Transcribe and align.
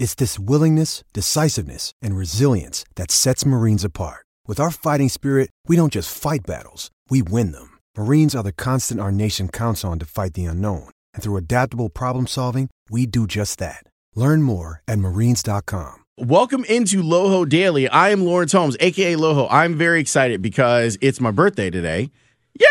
It's 0.00 0.14
this 0.14 0.38
willingness, 0.38 1.04
decisiveness, 1.12 1.92
and 2.00 2.16
resilience 2.16 2.86
that 2.94 3.10
sets 3.10 3.44
Marines 3.44 3.84
apart. 3.84 4.24
With 4.46 4.58
our 4.58 4.70
fighting 4.70 5.10
spirit, 5.10 5.50
we 5.66 5.76
don't 5.76 5.92
just 5.92 6.08
fight 6.16 6.40
battles, 6.46 6.90
we 7.10 7.20
win 7.20 7.52
them. 7.52 7.76
Marines 7.98 8.34
are 8.34 8.42
the 8.42 8.50
constant 8.50 8.98
our 8.98 9.12
nation 9.12 9.50
counts 9.50 9.84
on 9.84 9.98
to 9.98 10.06
fight 10.06 10.32
the 10.32 10.46
unknown. 10.46 10.88
And 11.12 11.22
through 11.22 11.36
adaptable 11.36 11.90
problem 11.90 12.26
solving, 12.26 12.70
we 12.88 13.04
do 13.04 13.26
just 13.26 13.58
that. 13.58 13.84
Learn 14.16 14.42
more 14.42 14.80
at 14.88 14.98
marines.com. 14.98 16.04
Welcome 16.16 16.64
into 16.64 17.02
Loho 17.02 17.46
Daily. 17.46 17.86
I 17.86 18.08
am 18.08 18.24
Lawrence 18.24 18.52
Holmes, 18.52 18.78
aka 18.80 19.16
Loho. 19.16 19.48
I'm 19.50 19.74
very 19.74 20.00
excited 20.00 20.40
because 20.40 20.96
it's 21.02 21.20
my 21.20 21.30
birthday 21.30 21.68
today. 21.68 22.10
Yay! 22.58 22.66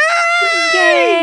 Yay! 0.74 1.19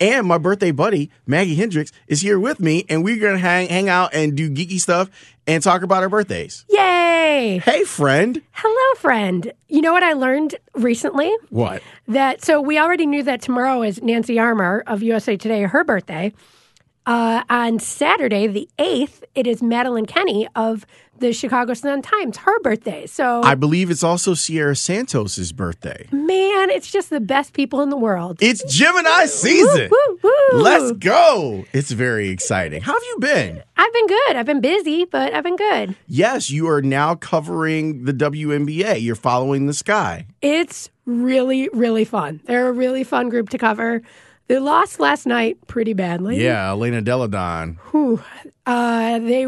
And 0.00 0.26
my 0.26 0.38
birthday 0.38 0.70
buddy, 0.70 1.10
Maggie 1.26 1.54
Hendricks, 1.54 1.92
is 2.06 2.20
here 2.20 2.38
with 2.38 2.60
me, 2.60 2.84
and 2.88 3.02
we're 3.04 3.20
gonna 3.20 3.38
hang 3.38 3.68
hang 3.68 3.88
out 3.88 4.14
and 4.14 4.36
do 4.36 4.50
geeky 4.50 4.78
stuff 4.80 5.10
and 5.46 5.62
talk 5.62 5.82
about 5.82 6.02
our 6.02 6.08
birthdays. 6.08 6.64
Yay! 6.68 7.60
Hey 7.64 7.84
friend. 7.84 8.40
Hello, 8.52 8.94
friend. 9.00 9.52
You 9.68 9.80
know 9.80 9.92
what 9.92 10.02
I 10.02 10.12
learned 10.12 10.54
recently? 10.74 11.32
What? 11.50 11.82
That 12.08 12.44
so 12.44 12.60
we 12.60 12.78
already 12.78 13.06
knew 13.06 13.22
that 13.24 13.42
tomorrow 13.42 13.82
is 13.82 14.02
Nancy 14.02 14.38
Armour 14.38 14.82
of 14.86 15.02
USA 15.02 15.36
Today, 15.36 15.62
her 15.62 15.84
birthday. 15.84 16.32
Uh, 17.06 17.44
on 17.48 17.78
Saturday, 17.78 18.48
the 18.48 18.68
8th, 18.80 19.22
it 19.36 19.46
is 19.46 19.62
Madeline 19.62 20.06
Kenney 20.06 20.48
of 20.56 20.84
the 21.20 21.32
Chicago 21.32 21.72
Sun 21.72 22.02
Times, 22.02 22.36
her 22.38 22.60
birthday. 22.60 23.06
So, 23.06 23.42
I 23.44 23.54
believe 23.54 23.92
it's 23.92 24.02
also 24.02 24.34
Sierra 24.34 24.74
Santos's 24.74 25.52
birthday. 25.52 26.08
man, 26.10 26.68
it's 26.70 26.90
just 26.90 27.10
the 27.10 27.20
best 27.20 27.52
people 27.52 27.80
in 27.80 27.90
the 27.90 27.96
world. 27.96 28.38
It's 28.40 28.62
Gemini 28.74 29.26
season. 29.26 29.88
Woo, 29.88 30.18
woo, 30.20 30.32
woo. 30.52 30.58
Let's 30.58 30.92
go. 30.98 31.64
It's 31.72 31.92
very 31.92 32.28
exciting. 32.30 32.82
How 32.82 32.92
have 32.94 33.02
you 33.02 33.18
been? 33.20 33.62
I've 33.76 33.92
been 33.92 34.06
good. 34.08 34.36
I've 34.36 34.46
been 34.46 34.60
busy, 34.60 35.04
but 35.04 35.32
I've 35.32 35.44
been 35.44 35.56
good. 35.56 35.94
Yes, 36.08 36.50
you 36.50 36.68
are 36.68 36.82
now 36.82 37.14
covering 37.14 38.04
the 38.04 38.12
WNBA. 38.12 39.00
You're 39.00 39.14
following 39.14 39.66
the 39.66 39.74
sky. 39.74 40.26
It's 40.42 40.90
really, 41.06 41.70
really 41.72 42.04
fun. 42.04 42.40
They're 42.46 42.68
a 42.68 42.72
really 42.72 43.04
fun 43.04 43.28
group 43.28 43.50
to 43.50 43.58
cover. 43.58 44.02
They 44.48 44.58
lost 44.58 45.00
last 45.00 45.26
night 45.26 45.58
pretty 45.66 45.92
badly. 45.92 46.42
Yeah, 46.42 46.70
Elena 46.70 47.02
Delle 47.02 47.28
Donne. 47.28 47.78
Whew. 47.90 48.22
Uh, 48.64 49.18
they 49.18 49.46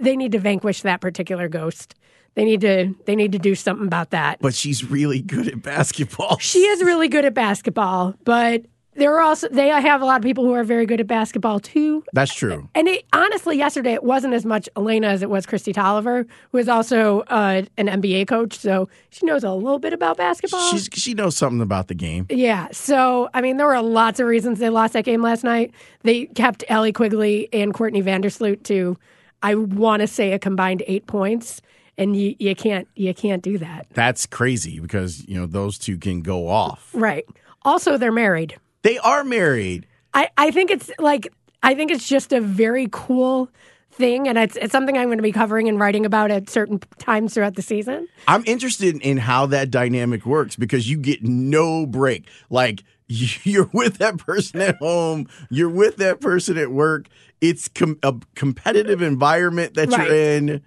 they 0.00 0.16
need 0.16 0.32
to 0.32 0.38
vanquish 0.38 0.82
that 0.82 1.00
particular 1.00 1.48
ghost. 1.48 1.94
They 2.34 2.44
need 2.44 2.60
to 2.62 2.94
they 3.04 3.16
need 3.16 3.32
to 3.32 3.38
do 3.38 3.54
something 3.54 3.86
about 3.86 4.10
that. 4.10 4.38
But 4.40 4.54
she's 4.54 4.88
really 4.88 5.20
good 5.20 5.48
at 5.48 5.62
basketball. 5.62 6.38
She 6.38 6.60
is 6.60 6.82
really 6.82 7.08
good 7.08 7.24
at 7.24 7.34
basketball, 7.34 8.14
but 8.24 8.64
there 8.98 9.16
are 9.16 9.22
also 9.22 9.48
they 9.48 9.68
have 9.68 10.02
a 10.02 10.04
lot 10.04 10.16
of 10.16 10.22
people 10.22 10.44
who 10.44 10.52
are 10.52 10.64
very 10.64 10.84
good 10.84 11.00
at 11.00 11.06
basketball 11.06 11.60
too. 11.60 12.04
That's 12.12 12.34
true. 12.34 12.68
And 12.74 12.88
it, 12.88 13.04
honestly, 13.12 13.56
yesterday 13.56 13.94
it 13.94 14.02
wasn't 14.02 14.34
as 14.34 14.44
much 14.44 14.68
Elena 14.76 15.06
as 15.06 15.22
it 15.22 15.30
was 15.30 15.46
Kristi 15.46 15.72
Toliver, 15.72 16.26
who 16.52 16.58
is 16.58 16.68
also 16.68 17.20
uh, 17.28 17.62
an 17.76 17.86
NBA 17.86 18.26
coach, 18.28 18.58
so 18.58 18.88
she 19.10 19.24
knows 19.24 19.44
a 19.44 19.52
little 19.52 19.78
bit 19.78 19.92
about 19.92 20.16
basketball. 20.16 20.70
She's 20.70 20.88
she 20.92 21.14
knows 21.14 21.36
something 21.36 21.62
about 21.62 21.88
the 21.88 21.94
game. 21.94 22.26
Yeah. 22.28 22.68
So, 22.72 23.30
I 23.34 23.40
mean, 23.40 23.56
there 23.56 23.66
were 23.66 23.80
lots 23.80 24.20
of 24.20 24.26
reasons 24.26 24.58
they 24.58 24.68
lost 24.68 24.92
that 24.94 25.04
game 25.04 25.22
last 25.22 25.44
night. 25.44 25.72
They 26.02 26.26
kept 26.26 26.64
Allie 26.68 26.92
Quigley 26.92 27.48
and 27.52 27.72
Courtney 27.72 28.02
Vandersloot 28.02 28.64
to, 28.64 28.96
I 29.42 29.54
want 29.54 30.00
to 30.00 30.06
say, 30.06 30.32
a 30.32 30.38
combined 30.38 30.82
eight 30.86 31.06
points, 31.06 31.62
and 31.96 32.16
you, 32.16 32.34
you 32.38 32.54
can't 32.56 32.88
you 32.96 33.14
can't 33.14 33.42
do 33.42 33.58
that. 33.58 33.86
That's 33.94 34.26
crazy 34.26 34.80
because 34.80 35.26
you 35.28 35.38
know 35.38 35.46
those 35.46 35.78
two 35.78 35.98
can 35.98 36.20
go 36.22 36.48
off. 36.48 36.90
Right. 36.92 37.24
Also, 37.62 37.96
they're 37.96 38.12
married. 38.12 38.58
They 38.82 38.98
are 38.98 39.24
married. 39.24 39.86
I, 40.14 40.28
I 40.36 40.50
think 40.50 40.70
it's 40.70 40.90
like 40.98 41.32
I 41.62 41.74
think 41.74 41.90
it's 41.90 42.08
just 42.08 42.32
a 42.32 42.40
very 42.40 42.88
cool 42.90 43.50
thing, 43.90 44.28
and 44.28 44.38
it's 44.38 44.56
it's 44.56 44.72
something 44.72 44.96
I'm 44.96 45.08
going 45.08 45.18
to 45.18 45.22
be 45.22 45.32
covering 45.32 45.68
and 45.68 45.78
writing 45.78 46.06
about 46.06 46.30
at 46.30 46.48
certain 46.48 46.78
times 46.98 47.34
throughout 47.34 47.54
the 47.56 47.62
season. 47.62 48.08
I'm 48.26 48.44
interested 48.46 48.96
in 49.02 49.16
how 49.18 49.46
that 49.46 49.70
dynamic 49.70 50.24
works 50.24 50.56
because 50.56 50.88
you 50.88 50.98
get 50.98 51.22
no 51.22 51.86
break. 51.86 52.28
Like 52.50 52.84
you're 53.08 53.68
with 53.72 53.98
that 53.98 54.18
person 54.18 54.60
at 54.60 54.76
home, 54.76 55.28
you're 55.50 55.68
with 55.70 55.96
that 55.96 56.20
person 56.20 56.56
at 56.58 56.70
work. 56.70 57.08
It's 57.40 57.68
com- 57.68 57.98
a 58.02 58.14
competitive 58.34 59.02
environment 59.02 59.74
that 59.74 59.90
Right. 59.90 60.06
you're 60.08 60.16
in. 60.16 60.62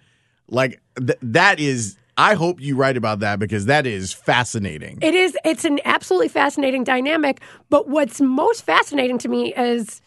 Like 0.48 0.82
th- 0.98 1.20
that 1.22 1.60
is. 1.60 1.98
I 2.18 2.36
hope 2.36 2.62
you 2.62 2.76
write 2.76 2.98
about 2.98 3.20
that 3.20 3.40
because 3.40 3.66
that 3.66 3.88
is 3.88 4.14
fascinating. 4.14 5.00
It 5.02 5.16
is. 5.16 5.38
It's 5.46 5.66
an 5.66 5.80
absolutely 5.86 6.28
fascinating 6.28 6.84
dynamic. 6.84 7.42
But 7.70 7.88
what's 7.88 8.22
most 8.22 8.64
fascinating 8.64 9.18
to 9.20 9.30
me 9.30 9.54
is, 9.56 10.02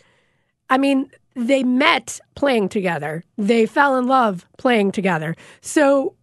I 0.70 0.78
mean, 0.78 1.10
they 1.34 1.62
met 1.64 2.20
playing 2.34 2.68
together. 2.68 3.24
They 3.36 3.66
fell 3.66 3.96
in 3.96 4.06
love 4.06 4.46
playing 4.58 4.92
together. 4.92 5.34
So, 5.60 6.14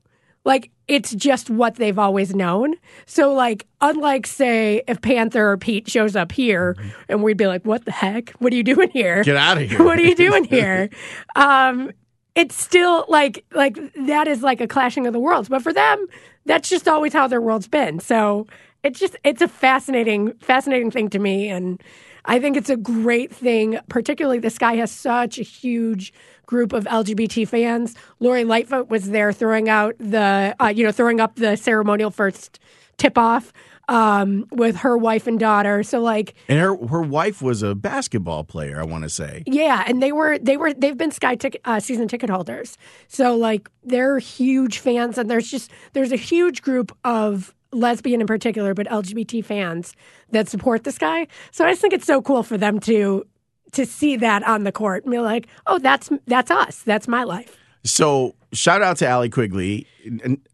like, 0.45 0.71
it's 0.87 1.13
just 1.13 1.49
what 1.49 1.75
they've 1.75 1.97
always 1.97 2.35
known. 2.35 2.75
So, 3.05 3.33
like, 3.33 3.67
unlike 3.79 4.27
say 4.27 4.83
if 4.87 5.01
Panther 5.01 5.51
or 5.51 5.57
Pete 5.57 5.89
shows 5.89 6.15
up 6.15 6.31
here, 6.31 6.75
and 7.07 7.23
we'd 7.23 7.37
be 7.37 7.47
like, 7.47 7.63
"What 7.63 7.85
the 7.85 7.91
heck? 7.91 8.31
What 8.39 8.51
are 8.53 8.55
you 8.55 8.63
doing 8.63 8.89
here? 8.89 9.23
Get 9.23 9.37
out 9.37 9.57
of 9.57 9.69
here. 9.69 9.83
what 9.83 9.99
are 9.99 10.03
you 10.03 10.15
doing 10.15 10.43
here?" 10.43 10.89
um, 11.35 11.91
it's 12.35 12.55
still 12.55 13.05
like 13.07 13.45
like 13.51 13.77
that 14.05 14.27
is 14.27 14.41
like 14.41 14.61
a 14.61 14.67
clashing 14.67 15.07
of 15.07 15.13
the 15.13 15.19
worlds. 15.19 15.49
But 15.49 15.61
for 15.61 15.73
them, 15.73 16.07
that's 16.45 16.69
just 16.69 16.87
always 16.87 17.13
how 17.13 17.27
their 17.27 17.41
world's 17.41 17.67
been. 17.67 17.99
So 17.99 18.47
it's 18.83 18.99
just 18.99 19.15
it's 19.23 19.41
a 19.41 19.47
fascinating 19.47 20.33
fascinating 20.39 20.91
thing 20.91 21.09
to 21.09 21.19
me, 21.19 21.49
and 21.49 21.81
I 22.25 22.39
think 22.39 22.57
it's 22.57 22.69
a 22.69 22.77
great 22.77 23.33
thing. 23.33 23.79
Particularly, 23.89 24.39
this 24.39 24.55
Sky 24.55 24.75
has 24.75 24.91
such 24.91 25.39
a 25.39 25.43
huge 25.43 26.13
group 26.45 26.73
of 26.73 26.85
LGBT 26.85 27.47
fans. 27.47 27.95
Lori 28.19 28.43
Lightfoot 28.43 28.89
was 28.89 29.09
there 29.09 29.31
throwing 29.33 29.69
out 29.69 29.95
the 29.99 30.55
uh, 30.59 30.67
you 30.67 30.83
know 30.83 30.91
throwing 30.91 31.19
up 31.19 31.35
the 31.35 31.55
ceremonial 31.55 32.11
first 32.11 32.59
tip 32.97 33.17
off 33.17 33.51
um, 33.91 34.47
with 34.51 34.77
her 34.77 34.97
wife 34.97 35.27
and 35.27 35.37
daughter. 35.37 35.83
So 35.83 35.99
like 35.99 36.33
And 36.47 36.59
her 36.59 36.75
her 36.87 37.01
wife 37.01 37.41
was 37.41 37.61
a 37.61 37.75
basketball 37.75 38.45
player. 38.45 38.79
I 38.79 38.85
want 38.85 39.03
to 39.03 39.09
say. 39.09 39.43
yeah, 39.45 39.83
and 39.85 40.01
they 40.01 40.13
were 40.13 40.39
they 40.39 40.55
were 40.55 40.73
they've 40.73 40.97
been 40.97 41.11
Sky 41.11 41.35
ticket 41.35 41.61
uh, 41.65 41.79
season 41.79 42.07
ticket 42.07 42.29
holders, 42.29 42.77
so 43.07 43.35
like 43.35 43.69
they're 43.83 44.17
huge 44.17 44.79
fans, 44.79 45.17
and 45.17 45.29
there's 45.29 45.51
just 45.51 45.71
there's 45.91 46.13
a 46.13 46.17
huge 46.17 46.61
group 46.61 46.97
of 47.03 47.53
lesbian 47.73 48.21
in 48.21 48.27
particular, 48.27 48.73
but 48.73 48.87
LGBT 48.87 49.43
fans 49.43 49.93
that 50.31 50.47
support 50.47 50.85
this 50.85 50.95
Sky. 50.95 51.27
So 51.51 51.65
I 51.65 51.71
just 51.71 51.81
think 51.81 51.93
it's 51.93 52.07
so 52.07 52.21
cool 52.21 52.43
for 52.43 52.57
them 52.57 52.79
to 52.81 53.25
to 53.73 53.85
see 53.85 54.15
that 54.17 54.43
on 54.43 54.63
the 54.63 54.71
court 54.71 55.03
and 55.03 55.11
be 55.11 55.19
like, 55.19 55.47
oh, 55.67 55.79
that's 55.79 56.09
that's 56.27 56.49
us, 56.49 56.81
that's 56.83 57.09
my 57.09 57.23
life. 57.23 57.57
So 57.83 58.35
shout 58.53 58.81
out 58.81 58.97
to 58.97 59.07
Allie 59.07 59.29
Quigley. 59.29 59.87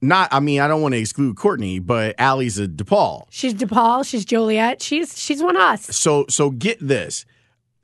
Not, 0.01 0.29
I 0.31 0.39
mean, 0.39 0.59
I 0.59 0.67
don't 0.67 0.81
want 0.81 0.93
to 0.93 0.99
exclude 0.99 1.37
Courtney, 1.37 1.79
but 1.79 2.15
Allie's 2.19 2.59
a 2.59 2.67
DePaul. 2.67 3.25
She's 3.29 3.53
DePaul, 3.53 4.05
she's 4.05 4.25
Joliet, 4.25 4.81
she's 4.81 5.17
she's 5.17 5.41
one 5.41 5.55
of 5.55 5.61
us. 5.61 5.95
So, 5.95 6.25
so 6.29 6.49
get 6.51 6.77
this. 6.79 7.25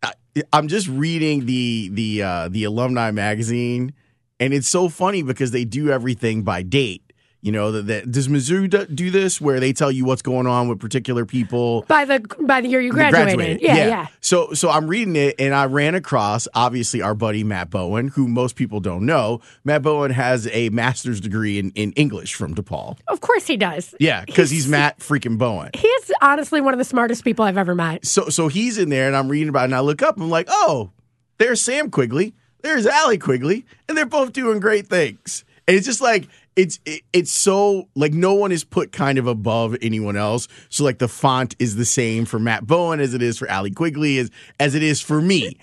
I, 0.02 0.14
I'm 0.52 0.68
just 0.68 0.88
reading 0.88 1.46
the 1.46 1.90
the 1.94 2.24
uh, 2.24 2.50
the 2.50 2.64
alumni 2.66 3.12
magazine, 3.12 3.94
and 4.40 4.54
it's 4.54 4.70
so 4.70 4.90
funny 4.90 5.24
because 5.24 5.52
they 5.52 5.66
do 5.66 5.90
everything 5.90 6.44
by 6.44 6.64
date. 6.64 7.13
You 7.44 7.52
know, 7.52 7.74
that, 7.74 8.10
does 8.10 8.30
Mizzou 8.30 8.70
do, 8.70 8.86
do 8.86 9.12
this 9.12 9.42
where 9.42 9.60
they 9.60 9.74
tell 9.74 9.92
you 9.92 10.06
what's 10.06 10.22
going 10.22 10.48
on 10.48 10.70
with 10.70 10.80
particular 10.80 11.26
people? 11.26 11.82
By 11.90 12.06
the 12.06 12.22
by 12.40 12.62
the 12.62 12.70
year 12.70 12.80
you 12.80 12.94
They 12.94 13.10
graduated, 13.10 13.62
yeah, 13.62 13.76
yeah. 13.76 14.08
So 14.22 14.54
so 14.54 14.70
I'm 14.70 14.88
reading 14.88 15.18
it 15.18 15.36
and 15.40 15.54
I 15.54 15.66
ran 15.66 15.94
across 15.94 16.48
obviously 16.54 17.02
our 17.02 17.14
buddy 17.14 17.44
Matt 17.44 17.70
Bowen, 17.70 18.08
who 18.08 18.30
most 18.30 18.56
people 18.56 18.80
don't 18.80 19.06
know. 19.06 19.42
Matt 19.66 19.82
Bowen 19.82 20.12
has 20.12 20.48
a 20.54 20.70
master's 20.70 21.20
degree 21.20 21.60
in, 21.60 21.72
in 21.72 21.92
English 21.94 22.34
from 22.34 22.56
DePaul. 22.56 22.98
Of 23.10 23.20
course 23.20 23.46
he 23.46 23.58
does. 23.58 23.94
Yeah, 24.00 24.24
because 24.24 24.50
he's 24.50 24.70
Matt 24.70 25.00
freaking 25.00 25.38
Bowen. 25.38 25.72
He 25.74 25.86
is 25.86 26.14
honestly 26.22 26.62
one 26.62 26.74
of 26.74 26.78
the 26.78 26.86
smartest 26.86 27.26
people 27.26 27.44
I've 27.44 27.58
ever 27.58 27.76
met. 27.76 28.06
So 28.06 28.30
so 28.30 28.48
he's 28.48 28.78
in 28.78 28.88
there 28.88 29.08
and 29.08 29.18
I'm 29.18 29.28
reading 29.28 29.50
about 29.50 29.64
it 29.64 29.66
and 29.66 29.76
I 29.76 29.82
look 29.82 30.02
up 30.02 30.18
I'm 30.18 30.30
like, 30.30 30.48
oh, 30.50 30.92
there's 31.40 31.60
Sam 31.60 31.92
Quigley, 31.92 32.36
there's 32.62 32.86
Allie 32.86 33.18
Quigley, 33.18 33.66
and 33.90 33.98
they're 33.98 34.06
both 34.06 34.32
doing 34.32 34.62
great 34.62 34.88
things. 34.88 35.44
And 35.68 35.76
it's 35.78 35.86
just 35.86 36.02
like 36.02 36.28
it's 36.56 36.80
it, 36.86 37.02
it's 37.14 37.32
so 37.32 37.88
like 37.96 38.14
no 38.14 38.34
one 38.34 38.52
is 38.52 38.64
put 38.64 38.92
kind 38.92 39.18
of 39.18 39.28
above 39.28 39.76
anyone 39.82 40.16
else. 40.18 40.48
So 40.70 40.84
like 40.84 41.00
the 41.00 41.08
font 41.08 41.56
is 41.60 41.76
the 41.76 41.86
same 41.86 42.26
for 42.26 42.40
Matt 42.40 42.66
Bowen 42.68 43.00
as 43.00 43.14
it 43.14 43.22
is 43.22 43.38
for 43.38 43.48
Allie 43.48 43.72
Quigley 43.72 44.18
as 44.20 44.30
as 44.60 44.76
it 44.76 44.84
is 44.84 45.02
for 45.02 45.22
me. 45.22 45.58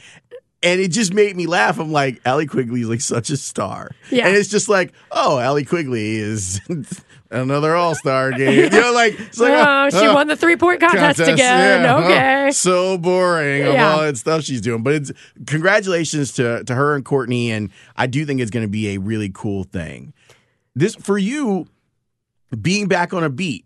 and 0.63 0.81
it 0.81 0.89
just 0.91 1.15
made 1.15 1.37
me 1.37 1.47
laugh. 1.47 1.79
I'm 1.79 1.91
like, 1.93 2.21
Allie 2.27 2.47
Quigley 2.47 2.83
is 2.83 2.89
like 2.89 3.01
such 3.01 3.31
a 3.31 3.37
star. 3.37 3.93
Yeah. 4.11 4.27
And 4.27 4.37
it's 4.37 4.49
just 4.51 4.69
like, 4.69 4.93
oh, 5.11 5.39
Allie 5.39 5.65
Quigley 5.65 6.17
is 6.17 6.61
another 7.31 7.75
All 7.75 7.95
Star 7.95 8.33
game. 8.33 8.65
You 8.65 8.69
know, 8.69 8.93
like, 8.93 9.19
it's 9.19 9.39
like 9.41 9.53
oh, 9.55 9.89
she 9.99 10.07
oh, 10.07 10.15
won 10.15 10.27
the 10.29 10.37
three 10.37 10.57
point 10.57 10.83
uh, 10.83 10.89
contest, 10.89 11.19
contest, 11.19 11.31
again. 11.33 11.85
yeah, 11.85 11.97
oh, 11.97 12.05
okay. 12.05 12.51
so 12.51 12.99
boring 12.99 13.63
of 13.63 13.73
Yeah. 13.75 13.91
all 13.93 14.01
that 14.03 14.19
stuff 14.19 14.43
she's 14.43 14.61
doing. 14.61 14.83
But 14.83 14.95
it's 14.95 15.13
congratulations 15.47 16.33
to 16.33 16.63
to 16.65 16.75
her 16.75 16.95
and 16.95 17.05
Courtney, 17.05 17.51
and 17.53 17.71
I 17.97 18.07
do 18.07 18.27
think 18.27 18.41
it's 18.41 18.51
going 18.51 18.65
to 18.67 18.71
be 18.71 18.95
a 18.95 18.99
really 18.99 19.31
cool 19.33 19.65
thing. 19.65 20.13
This 20.75 20.95
for 20.95 21.19
you 21.19 21.67
being 22.61 22.89
back 22.89 23.13
on 23.13 23.25
a 23.25 23.31
beat. 23.31 23.65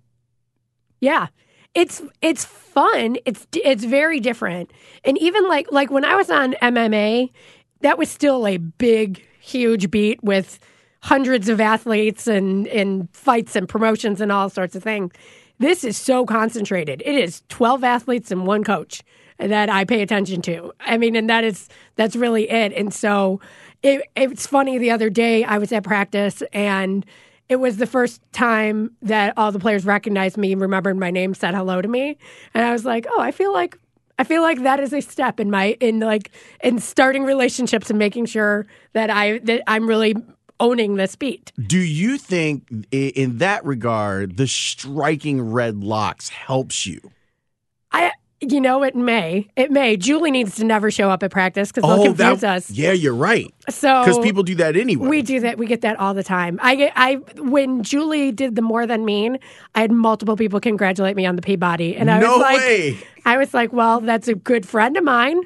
Yeah. 1.01 1.29
It's 1.75 2.03
it's 2.23 2.45
fun. 2.45 3.17
It's 3.25 3.47
it's 3.53 3.85
very 3.85 4.21
different. 4.21 4.73
And 5.05 5.19
even 5.19 5.49
like 5.49 5.71
like 5.73 5.91
when 5.91 6.05
I 6.05 6.15
was 6.15 6.31
on 6.31 6.55
MMA, 6.63 7.31
that 7.81 7.99
was 7.99 8.11
still 8.11 8.47
a 8.47 8.59
big 8.59 9.25
huge 9.41 9.91
beat 9.91 10.23
with 10.23 10.59
hundreds 11.03 11.49
of 11.49 11.61
athletes 11.61 12.27
and 12.27 12.69
and 12.69 13.09
fights 13.13 13.57
and 13.57 13.69
promotions 13.69 14.21
and 14.21 14.31
all 14.31 14.49
sorts 14.49 14.77
of 14.77 14.83
things. 14.83 15.13
This 15.59 15.85
is 15.85 15.97
so 15.97 16.25
concentrated. 16.27 17.03
It 17.05 17.15
is 17.15 17.43
12 17.49 17.85
athletes 17.85 18.31
and 18.31 18.47
one 18.47 18.65
coach 18.65 19.03
that 19.39 19.69
I 19.69 19.85
pay 19.85 20.03
attention 20.03 20.43
to. 20.43 20.73
I 20.81 20.97
mean, 20.97 21.17
and 21.17 21.29
that 21.29 21.45
is 21.45 21.69
that's 21.97 22.17
really 22.17 22.49
it. 22.49 22.73
And 22.73 22.95
so 22.95 23.41
it, 23.85 24.03
it's 24.17 24.47
funny. 24.47 24.79
The 24.79 24.91
other 24.91 25.11
day 25.11 25.45
I 25.45 25.59
was 25.59 25.71
at 25.71 25.85
practice 25.85 26.43
and 26.53 27.07
it 27.49 27.57
was 27.57 27.77
the 27.77 27.87
first 27.87 28.21
time 28.33 28.97
that 29.03 29.35
all 29.37 29.53
the 29.53 29.59
players 29.59 29.85
recognized 29.85 30.39
me, 30.39 30.55
remembered 30.55 30.97
my 30.97 31.11
name, 31.11 31.35
said 31.35 31.55
hello 31.55 31.83
to 31.83 31.89
me, 31.89 32.17
and 32.55 32.65
I 32.65 32.73
was 32.73 32.85
like, 32.85 33.07
oh, 33.09 33.21
I 33.21 33.31
feel 33.31 33.53
like 33.53 33.79
I 34.19 34.25
feel 34.25 34.43
like 34.43 34.63
that 34.63 34.81
is 34.81 34.93
a 34.93 35.03
step 35.03 35.39
in 35.39 35.51
my 35.51 35.77
in 35.81 36.01
like 36.01 36.31
in 36.63 36.79
starting 36.79 37.25
relationships 37.25 37.91
and 37.91 37.99
making 37.99 38.27
sure 38.27 38.67
that 38.95 39.11
I 39.11 39.39
that 39.41 39.63
I'm 39.67 39.87
really 39.87 40.15
owning 40.61 40.95
this 40.95 41.17
beat. 41.17 41.53
Do 41.67 41.79
you 41.79 42.17
think, 42.17 42.87
in 42.91 43.39
that 43.39 43.65
regard, 43.65 44.37
the 44.37 44.47
striking 44.47 45.43
red 45.43 45.83
locks 45.83 46.29
helps 46.31 46.87
you? 46.87 47.01
I 47.93 48.13
you 48.53 48.61
know 48.61 48.83
it 48.83 48.95
may 48.95 49.49
it 49.57 49.71
may 49.71 49.97
Julie 49.97 50.31
needs 50.31 50.57
to 50.57 50.65
never 50.65 50.91
show 50.91 51.11
up 51.11 51.23
at 51.23 51.31
practice 51.31 51.71
because 51.71 51.83
they'll 51.83 52.01
oh, 52.01 52.15
confuse 52.15 52.45
us. 52.45 52.71
Yeah, 52.71 52.93
you're 52.93 53.15
right. 53.15 53.53
So 53.69 54.03
Because 54.03 54.19
people 54.19 54.43
do 54.43 54.55
that 54.57 54.77
anyway. 54.77 55.09
We 55.09 55.23
do 55.23 55.41
that. 55.41 55.59
We 55.59 55.67
get 55.67 55.81
that 55.83 55.99
all 55.99 56.15
the 56.15 56.25
time. 56.25 56.59
I 56.63 56.75
get. 56.75 56.93
I 56.97 57.15
when 57.39 57.83
Julie 57.83 58.33
did 58.33 58.57
the 58.57 58.63
more 58.63 58.87
than 58.87 59.05
mean, 59.05 59.39
I 59.75 59.81
had 59.81 59.93
multiple 59.93 60.37
people 60.37 60.61
congratulate 60.61 61.17
me 61.17 61.27
on 61.27 61.37
the 61.37 61.43
Peabody, 61.43 61.97
and 61.97 62.11
I 62.11 62.21
no 62.21 62.33
was 62.33 62.41
like, 62.41 62.59
way. 62.59 62.99
I 63.25 63.37
was 63.39 63.55
like, 63.55 63.73
well, 63.73 64.01
that's 64.01 64.29
a 64.29 64.35
good 64.35 64.67
friend 64.67 64.97
of 64.97 65.05
mine. 65.05 65.41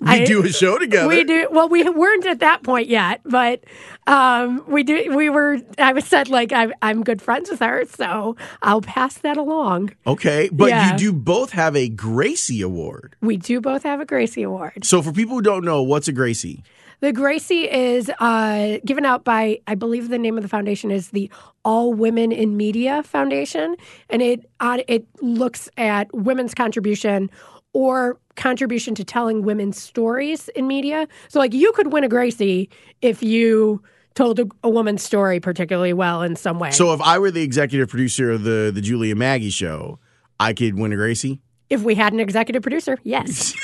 We 0.00 0.08
I, 0.08 0.24
do 0.24 0.44
a 0.44 0.48
show 0.48 0.78
together. 0.78 1.08
We 1.08 1.24
do. 1.24 1.48
Well, 1.50 1.68
we 1.68 1.88
weren't 1.88 2.26
at 2.26 2.40
that 2.40 2.62
point 2.62 2.88
yet, 2.88 3.20
but 3.24 3.62
um, 4.06 4.64
we 4.66 4.82
do. 4.82 5.14
We 5.16 5.30
were. 5.30 5.58
I 5.78 5.92
was 5.92 6.04
said 6.04 6.28
like 6.28 6.52
I'm, 6.52 6.72
I'm 6.82 7.02
good 7.04 7.22
friends 7.22 7.50
with 7.50 7.60
her, 7.60 7.84
so 7.86 8.36
I'll 8.62 8.80
pass 8.80 9.18
that 9.18 9.36
along. 9.36 9.92
Okay, 10.06 10.48
but 10.52 10.70
Yeah. 10.70 10.92
you 10.92 10.98
do 10.98 11.12
both 11.12 11.52
have 11.52 11.76
a 11.76 11.88
Gracie 11.88 12.62
Award. 12.62 13.16
We 13.20 13.36
do 13.36 13.60
both 13.60 13.84
have 13.84 14.00
a 14.00 14.04
Gracie 14.04 14.42
Award. 14.42 14.84
So 14.84 15.02
for 15.02 15.12
people 15.12 15.36
who 15.36 15.42
don't 15.42 15.64
know, 15.64 15.82
what's 15.82 16.08
a 16.08 16.12
Gracie? 16.12 16.62
The 17.02 17.12
Gracie 17.12 17.68
is 17.68 18.08
uh, 18.20 18.78
given 18.84 19.04
out 19.04 19.24
by, 19.24 19.58
I 19.66 19.74
believe 19.74 20.08
the 20.08 20.20
name 20.20 20.36
of 20.36 20.44
the 20.44 20.48
foundation 20.48 20.92
is 20.92 21.08
the 21.08 21.28
All 21.64 21.92
Women 21.92 22.30
in 22.30 22.56
Media 22.56 23.02
Foundation, 23.02 23.74
and 24.08 24.22
it 24.22 24.48
uh, 24.60 24.78
it 24.86 25.04
looks 25.20 25.68
at 25.76 26.06
women's 26.14 26.54
contribution 26.54 27.28
or 27.72 28.20
contribution 28.36 28.94
to 28.94 29.02
telling 29.02 29.42
women's 29.42 29.82
stories 29.82 30.48
in 30.50 30.68
media. 30.68 31.08
So, 31.26 31.40
like, 31.40 31.52
you 31.52 31.72
could 31.72 31.92
win 31.92 32.04
a 32.04 32.08
Gracie 32.08 32.70
if 33.00 33.20
you 33.20 33.82
told 34.14 34.38
a, 34.38 34.46
a 34.62 34.70
woman's 34.70 35.02
story 35.02 35.40
particularly 35.40 35.92
well 35.92 36.22
in 36.22 36.36
some 36.36 36.60
way. 36.60 36.70
So 36.70 36.92
if 36.92 37.00
I 37.00 37.18
were 37.18 37.32
the 37.32 37.42
executive 37.42 37.88
producer 37.88 38.30
of 38.30 38.44
the 38.44 38.70
the 38.72 38.80
Julia 38.80 39.16
Maggie 39.16 39.50
show, 39.50 39.98
I 40.38 40.52
could 40.52 40.78
win 40.78 40.92
a 40.92 40.96
Gracie. 40.96 41.40
If 41.72 41.82
we 41.82 41.94
had 41.94 42.12
an 42.12 42.20
executive 42.20 42.62
producer, 42.62 42.98
yes, 43.02 43.54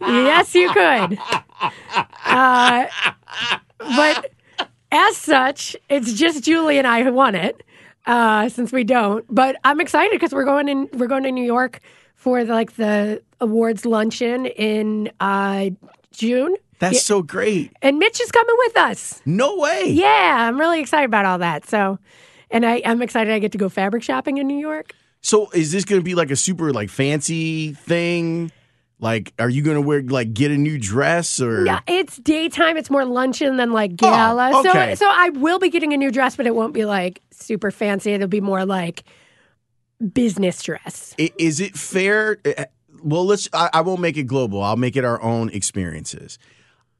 yes, 0.00 0.54
you 0.54 0.70
could. 0.72 1.18
Uh, 2.26 2.86
but 3.78 4.30
as 4.92 5.16
such, 5.16 5.76
it's 5.88 6.12
just 6.14 6.42
Julie 6.44 6.78
and 6.78 6.86
I 6.86 7.02
who 7.02 7.12
won 7.12 7.34
it, 7.34 7.62
uh, 8.06 8.48
since 8.48 8.72
we 8.72 8.84
don't. 8.84 9.24
But 9.28 9.56
I'm 9.64 9.80
excited 9.80 10.12
because 10.12 10.32
we're 10.32 10.44
going 10.44 10.68
in. 10.68 10.88
We're 10.92 11.06
going 11.06 11.22
to 11.24 11.32
New 11.32 11.44
York 11.44 11.80
for 12.14 12.44
the, 12.44 12.52
like 12.52 12.76
the 12.76 13.22
awards 13.40 13.84
luncheon 13.84 14.46
in 14.46 15.10
uh, 15.20 15.70
June, 16.12 16.56
That's 16.78 17.02
so 17.02 17.22
great. 17.22 17.72
and 17.82 17.98
Mitch 17.98 18.20
is 18.20 18.30
coming 18.32 18.54
with 18.58 18.76
us. 18.78 19.20
No 19.26 19.56
way. 19.58 19.86
Yeah, 19.88 20.46
I'm 20.48 20.58
really 20.58 20.80
excited 20.80 21.04
about 21.06 21.26
all 21.26 21.38
that. 21.38 21.66
So, 21.66 21.98
and 22.50 22.64
I, 22.64 22.80
I'm 22.84 23.02
excited 23.02 23.32
I 23.32 23.38
get 23.40 23.52
to 23.52 23.58
go 23.58 23.68
fabric 23.68 24.02
shopping 24.02 24.38
in 24.38 24.46
New 24.46 24.58
York. 24.58 24.94
So 25.24 25.48
is 25.52 25.72
this 25.72 25.86
going 25.86 25.98
to 26.02 26.04
be 26.04 26.14
like 26.14 26.30
a 26.30 26.36
super 26.36 26.70
like 26.70 26.90
fancy 26.90 27.72
thing? 27.72 28.52
Like, 29.00 29.32
are 29.38 29.48
you 29.48 29.62
going 29.62 29.76
to 29.76 29.80
wear 29.80 30.02
like 30.02 30.34
get 30.34 30.50
a 30.50 30.56
new 30.58 30.78
dress 30.78 31.40
or? 31.40 31.64
Yeah, 31.64 31.80
it's 31.86 32.18
daytime. 32.18 32.76
It's 32.76 32.90
more 32.90 33.06
luncheon 33.06 33.56
than 33.56 33.72
like 33.72 33.96
gala. 33.96 34.50
Oh, 34.52 34.60
okay. 34.60 34.94
So, 34.96 35.06
so 35.06 35.10
I 35.10 35.30
will 35.30 35.58
be 35.58 35.70
getting 35.70 35.94
a 35.94 35.96
new 35.96 36.10
dress, 36.10 36.36
but 36.36 36.46
it 36.46 36.54
won't 36.54 36.74
be 36.74 36.84
like 36.84 37.22
super 37.30 37.70
fancy. 37.70 38.12
It'll 38.12 38.28
be 38.28 38.42
more 38.42 38.66
like 38.66 39.02
business 40.12 40.62
dress. 40.62 41.14
I- 41.18 41.32
Is 41.38 41.58
it 41.58 41.74
fair? 41.74 42.36
uh, 42.44 42.66
Well, 43.02 43.24
let's. 43.24 43.48
I, 43.54 43.70
I 43.72 43.80
won't 43.80 44.00
make 44.00 44.18
it 44.18 44.24
global. 44.24 44.62
I'll 44.62 44.76
make 44.76 44.94
it 44.94 45.06
our 45.06 45.22
own 45.22 45.48
experiences. 45.50 46.38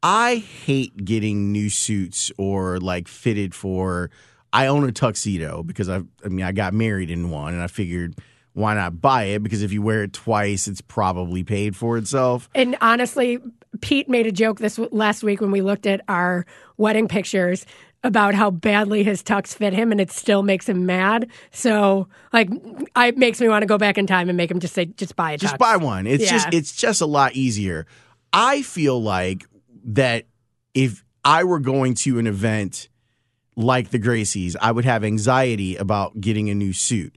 I 0.02 0.36
hate 0.36 1.04
getting 1.04 1.52
new 1.52 1.68
suits 1.68 2.32
or 2.38 2.78
like 2.80 3.06
fitted 3.06 3.54
for. 3.54 4.10
I 4.54 4.68
own 4.68 4.88
a 4.88 4.92
tuxedo 4.92 5.62
because 5.62 5.88
I. 5.88 6.02
I 6.24 6.28
mean, 6.28 6.44
I 6.44 6.52
got 6.52 6.72
married 6.72 7.10
in 7.10 7.28
one, 7.28 7.52
and 7.52 7.62
I 7.62 7.66
figured 7.66 8.16
why 8.54 8.74
not 8.74 9.00
buy 9.00 9.24
it? 9.24 9.42
Because 9.42 9.62
if 9.62 9.72
you 9.72 9.82
wear 9.82 10.04
it 10.04 10.12
twice, 10.12 10.68
it's 10.68 10.80
probably 10.80 11.42
paid 11.42 11.76
for 11.76 11.98
itself. 11.98 12.48
And 12.54 12.76
honestly, 12.80 13.40
Pete 13.80 14.08
made 14.08 14.26
a 14.26 14.32
joke 14.32 14.60
this 14.60 14.78
last 14.78 15.24
week 15.24 15.40
when 15.40 15.50
we 15.50 15.60
looked 15.60 15.86
at 15.86 16.02
our 16.08 16.46
wedding 16.76 17.08
pictures 17.08 17.66
about 18.04 18.34
how 18.34 18.50
badly 18.50 19.02
his 19.02 19.22
tux 19.22 19.54
fit 19.54 19.72
him, 19.72 19.90
and 19.90 20.00
it 20.00 20.12
still 20.12 20.44
makes 20.44 20.68
him 20.68 20.86
mad. 20.86 21.28
So, 21.50 22.06
like, 22.32 22.48
I, 22.94 23.08
it 23.08 23.18
makes 23.18 23.40
me 23.40 23.48
want 23.48 23.62
to 23.62 23.66
go 23.66 23.76
back 23.76 23.98
in 23.98 24.06
time 24.06 24.28
and 24.28 24.36
make 24.36 24.50
him 24.50 24.60
just 24.60 24.74
say, 24.74 24.84
"Just 24.84 25.16
buy 25.16 25.32
a 25.32 25.36
tux." 25.36 25.40
Just 25.40 25.58
buy 25.58 25.76
one. 25.76 26.06
It's 26.06 26.30
just 26.30 26.48
it's 26.52 26.76
just 26.76 27.00
a 27.00 27.06
lot 27.06 27.34
easier. 27.34 27.86
I 28.32 28.62
feel 28.62 29.02
like 29.02 29.44
that 29.86 30.26
if 30.74 31.04
I 31.24 31.42
were 31.42 31.60
going 31.60 31.94
to 31.94 32.20
an 32.20 32.28
event 32.28 32.88
like 33.56 33.90
the 33.90 33.98
Gracies, 33.98 34.56
I 34.60 34.72
would 34.72 34.84
have 34.84 35.04
anxiety 35.04 35.76
about 35.76 36.20
getting 36.20 36.50
a 36.50 36.54
new 36.54 36.72
suit. 36.72 37.16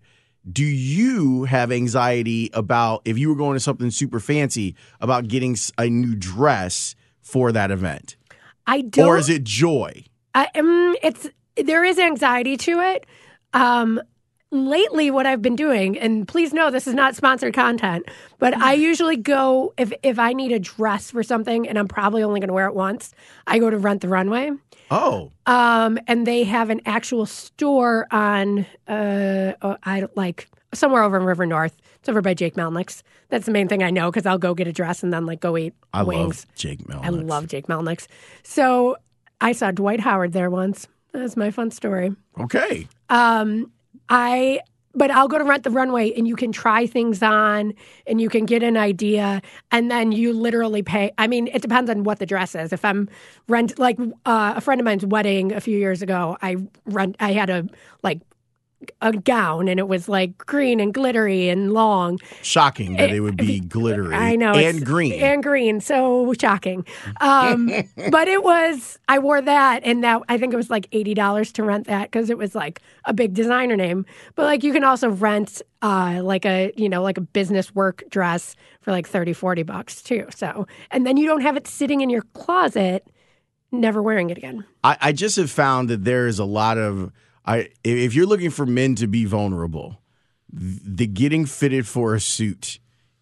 Do 0.49 0.63
you 0.63 1.43
have 1.43 1.71
anxiety 1.71 2.49
about 2.53 3.01
if 3.05 3.17
you 3.17 3.29
were 3.29 3.35
going 3.35 3.55
to 3.55 3.59
something 3.59 3.91
super 3.91 4.19
fancy 4.19 4.75
about 5.01 5.27
getting 5.27 5.57
a 5.77 5.89
new 5.89 6.15
dress 6.15 6.95
for 7.21 7.51
that 7.51 7.69
event? 7.69 8.15
I 8.65 8.81
don't. 8.81 9.07
Or 9.07 9.17
is 9.17 9.29
it 9.29 9.43
joy? 9.43 10.05
I, 10.33 10.47
um, 10.55 10.95
it's 11.03 11.29
there 11.55 11.83
is 11.83 11.99
anxiety 11.99 12.55
to 12.57 12.79
it. 12.79 13.05
Um, 13.53 14.01
lately, 14.51 15.11
what 15.11 15.25
I've 15.25 15.41
been 15.41 15.55
doing, 15.55 15.97
and 15.97 16.27
please 16.27 16.53
know 16.53 16.69
this 16.71 16.87
is 16.87 16.93
not 16.93 17.15
sponsored 17.15 17.53
content, 17.53 18.05
but 18.39 18.55
I 18.57 18.73
usually 18.73 19.17
go 19.17 19.73
if 19.77 19.91
if 20.03 20.19
I 20.19 20.33
need 20.33 20.51
a 20.51 20.59
dress 20.59 21.11
for 21.11 21.23
something, 21.23 21.67
and 21.67 21.77
I'm 21.77 21.87
probably 21.87 22.23
only 22.23 22.39
going 22.39 22.47
to 22.49 22.53
wear 22.53 22.67
it 22.67 22.75
once. 22.75 23.13
I 23.45 23.59
go 23.59 23.69
to 23.69 23.77
Rent 23.77 24.01
the 24.01 24.07
Runway, 24.07 24.51
Oh, 24.89 25.31
um, 25.45 25.99
and 26.07 26.25
they 26.25 26.43
have 26.45 26.69
an 26.69 26.81
actual 26.85 27.25
store 27.25 28.07
on 28.11 28.65
uh, 28.87 29.53
uh, 29.61 29.75
I 29.83 30.07
like 30.15 30.47
somewhere 30.73 31.03
over 31.03 31.17
in 31.17 31.23
River 31.23 31.45
North. 31.45 31.77
It's 31.95 32.07
over 32.09 32.21
by 32.21 32.33
Jake 32.33 32.55
Melnick's. 32.55 33.03
That's 33.29 33.45
the 33.45 33.51
main 33.51 33.67
thing 33.67 33.83
I 33.83 33.89
know 33.89 34.09
because 34.09 34.25
I'll 34.25 34.37
go 34.37 34.53
get 34.53 34.67
a 34.67 34.71
dress 34.71 35.03
and 35.03 35.11
then 35.11 35.25
like 35.25 35.41
go 35.41 35.57
eat 35.57 35.73
I 35.93 36.03
wings. 36.03 36.45
love 36.45 36.55
Jake 36.55 36.87
Mel. 36.87 37.01
I 37.03 37.09
love 37.09 37.47
Jake 37.47 37.67
Melnick's. 37.67 38.07
So 38.43 38.95
I 39.41 39.51
saw 39.51 39.71
Dwight 39.71 39.99
Howard 39.99 40.31
there 40.31 40.49
once. 40.49 40.87
That's 41.11 41.35
my 41.35 41.51
fun 41.51 41.71
story. 41.71 42.15
Okay. 42.39 42.87
Um, 43.09 43.71
I 44.09 44.61
but 44.97 45.11
I'll 45.11 45.27
go 45.27 45.37
to 45.37 45.43
rent 45.43 45.63
the 45.63 45.69
runway 45.69 46.11
and 46.13 46.27
you 46.27 46.35
can 46.35 46.51
try 46.51 46.87
things 46.87 47.21
on 47.21 47.73
and 48.07 48.19
you 48.19 48.29
can 48.29 48.45
get 48.45 48.63
an 48.63 48.77
idea 48.77 49.43
and 49.71 49.91
then 49.91 50.11
you 50.11 50.33
literally 50.33 50.81
pay. 50.81 51.11
I 51.19 51.27
mean, 51.27 51.47
it 51.47 51.61
depends 51.61 51.91
on 51.91 52.03
what 52.03 52.17
the 52.17 52.25
dress 52.25 52.55
is. 52.55 52.73
If 52.73 52.83
I'm 52.83 53.07
rent 53.47 53.77
like 53.77 53.99
uh, 54.25 54.53
a 54.55 54.61
friend 54.61 54.81
of 54.81 54.85
mine's 54.85 55.05
wedding 55.05 55.51
a 55.51 55.61
few 55.61 55.77
years 55.77 56.01
ago, 56.01 56.35
I 56.41 56.57
rent 56.85 57.15
I 57.19 57.33
had 57.33 57.51
a 57.51 57.67
like 58.01 58.21
a 59.01 59.11
gown 59.11 59.67
and 59.67 59.79
it 59.79 59.87
was 59.87 60.07
like 60.07 60.37
green 60.37 60.79
and 60.79 60.93
glittery 60.93 61.49
and 61.49 61.73
long. 61.73 62.19
Shocking 62.43 62.95
that 62.97 63.09
it 63.09 63.21
would 63.21 63.37
be 63.37 63.59
glittery. 63.59 64.13
I 64.13 64.35
know. 64.35 64.53
And 64.53 64.85
green. 64.85 65.13
And 65.13 65.41
green. 65.41 65.81
So 65.81 66.33
shocking. 66.39 66.85
Um, 67.19 67.67
but 68.11 68.27
it 68.27 68.43
was, 68.43 68.99
I 69.07 69.19
wore 69.19 69.41
that 69.41 69.81
and 69.83 70.03
that, 70.03 70.21
I 70.29 70.37
think 70.37 70.53
it 70.53 70.57
was 70.57 70.69
like 70.69 70.89
$80 70.91 71.53
to 71.53 71.63
rent 71.63 71.87
that 71.87 72.11
because 72.11 72.29
it 72.29 72.37
was 72.37 72.53
like 72.53 72.81
a 73.05 73.13
big 73.13 73.33
designer 73.33 73.75
name. 73.75 74.05
But 74.35 74.43
like 74.43 74.63
you 74.63 74.73
can 74.73 74.83
also 74.83 75.09
rent 75.09 75.61
uh, 75.81 76.21
like 76.23 76.45
a, 76.45 76.71
you 76.75 76.89
know, 76.89 77.01
like 77.01 77.17
a 77.17 77.21
business 77.21 77.73
work 77.73 78.03
dress 78.09 78.55
for 78.81 78.91
like 78.91 79.07
30, 79.07 79.33
40 79.33 79.63
bucks 79.63 80.03
too. 80.03 80.27
So, 80.35 80.67
and 80.91 81.05
then 81.05 81.17
you 81.17 81.27
don't 81.27 81.41
have 81.41 81.57
it 81.57 81.67
sitting 81.67 82.01
in 82.01 82.09
your 82.09 82.23
closet, 82.33 83.07
never 83.71 84.03
wearing 84.03 84.29
it 84.29 84.37
again. 84.37 84.65
I, 84.83 84.97
I 85.01 85.11
just 85.11 85.35
have 85.37 85.49
found 85.49 85.89
that 85.89 86.03
there 86.03 86.27
is 86.27 86.37
a 86.37 86.45
lot 86.45 86.77
of 86.77 87.11
I 87.47 87.69
if 87.83 88.13
you're 88.13 88.25
looking 88.27 88.51
for 88.51 88.65
men 88.65 88.95
to 88.95 89.07
be 89.07 89.25
vulnerable, 89.25 89.99
the 90.51 91.07
getting 91.07 91.45
fitted 91.45 91.87
for 91.87 92.13
a 92.13 92.19
suit 92.19 92.79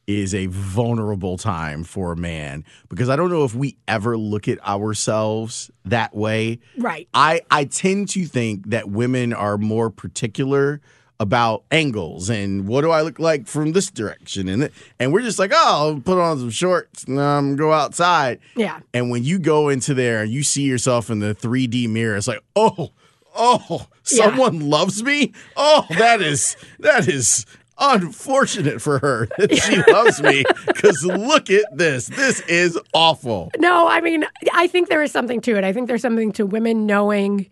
is 0.07 0.35
a 0.35 0.45
vulnerable 0.47 1.35
time 1.37 1.83
for 1.83 2.11
a 2.11 2.15
man 2.15 2.63
because 2.89 3.09
I 3.09 3.15
don't 3.15 3.31
know 3.31 3.43
if 3.43 3.55
we 3.55 3.77
ever 3.87 4.15
look 4.17 4.47
at 4.47 4.63
ourselves 4.67 5.71
that 5.85 6.15
way. 6.15 6.59
Right. 6.77 7.07
I 7.13 7.41
I 7.49 7.65
tend 7.65 8.09
to 8.09 8.25
think 8.25 8.69
that 8.69 8.89
women 8.89 9.33
are 9.33 9.57
more 9.57 9.89
particular 9.89 10.81
about 11.19 11.63
angles 11.71 12.29
and 12.29 12.67
what 12.67 12.81
do 12.81 12.91
I 12.91 13.01
look 13.01 13.19
like 13.19 13.47
from 13.47 13.71
this 13.71 13.89
direction 13.89 14.49
and 14.49 14.69
and 14.99 15.13
we're 15.13 15.21
just 15.21 15.39
like 15.39 15.51
oh 15.53 15.93
I'll 15.95 15.99
put 16.01 16.17
on 16.19 16.37
some 16.39 16.49
shorts 16.49 17.05
and 17.05 17.17
um, 17.17 17.55
go 17.55 17.71
outside 17.71 18.39
Yeah. 18.57 18.81
and 18.93 19.09
when 19.09 19.23
you 19.23 19.39
go 19.39 19.69
into 19.69 19.93
there 19.93 20.23
and 20.23 20.31
you 20.31 20.43
see 20.43 20.63
yourself 20.63 21.09
in 21.09 21.19
the 21.19 21.33
3D 21.33 21.87
mirror, 21.87 22.17
it's 22.17 22.27
like, 22.27 22.43
oh, 22.57 22.91
oh, 23.35 23.87
Yeah. 24.11 24.25
someone 24.29 24.69
loves 24.69 25.03
me. 25.03 25.33
Oh, 25.57 25.85
that 25.97 26.21
is 26.21 26.55
that 26.79 27.07
is 27.07 27.45
unfortunate 27.77 28.81
for 28.81 28.99
her 28.99 29.27
that 29.37 29.53
she 29.55 29.83
loves 29.91 30.21
me. 30.21 30.45
Because 30.67 31.03
look 31.03 31.49
at 31.49 31.65
this. 31.75 32.07
This 32.07 32.39
is 32.41 32.79
awful. 32.93 33.51
No, 33.57 33.87
I 33.87 34.01
mean, 34.01 34.25
I 34.53 34.67
think 34.67 34.87
there 34.89 35.01
is 35.03 35.11
something 35.11 35.41
to 35.41 35.57
it. 35.57 35.63
I 35.63 35.73
think 35.73 35.87
there's 35.87 36.01
something 36.01 36.31
to 36.33 36.45
women 36.45 36.85
knowing, 36.85 37.49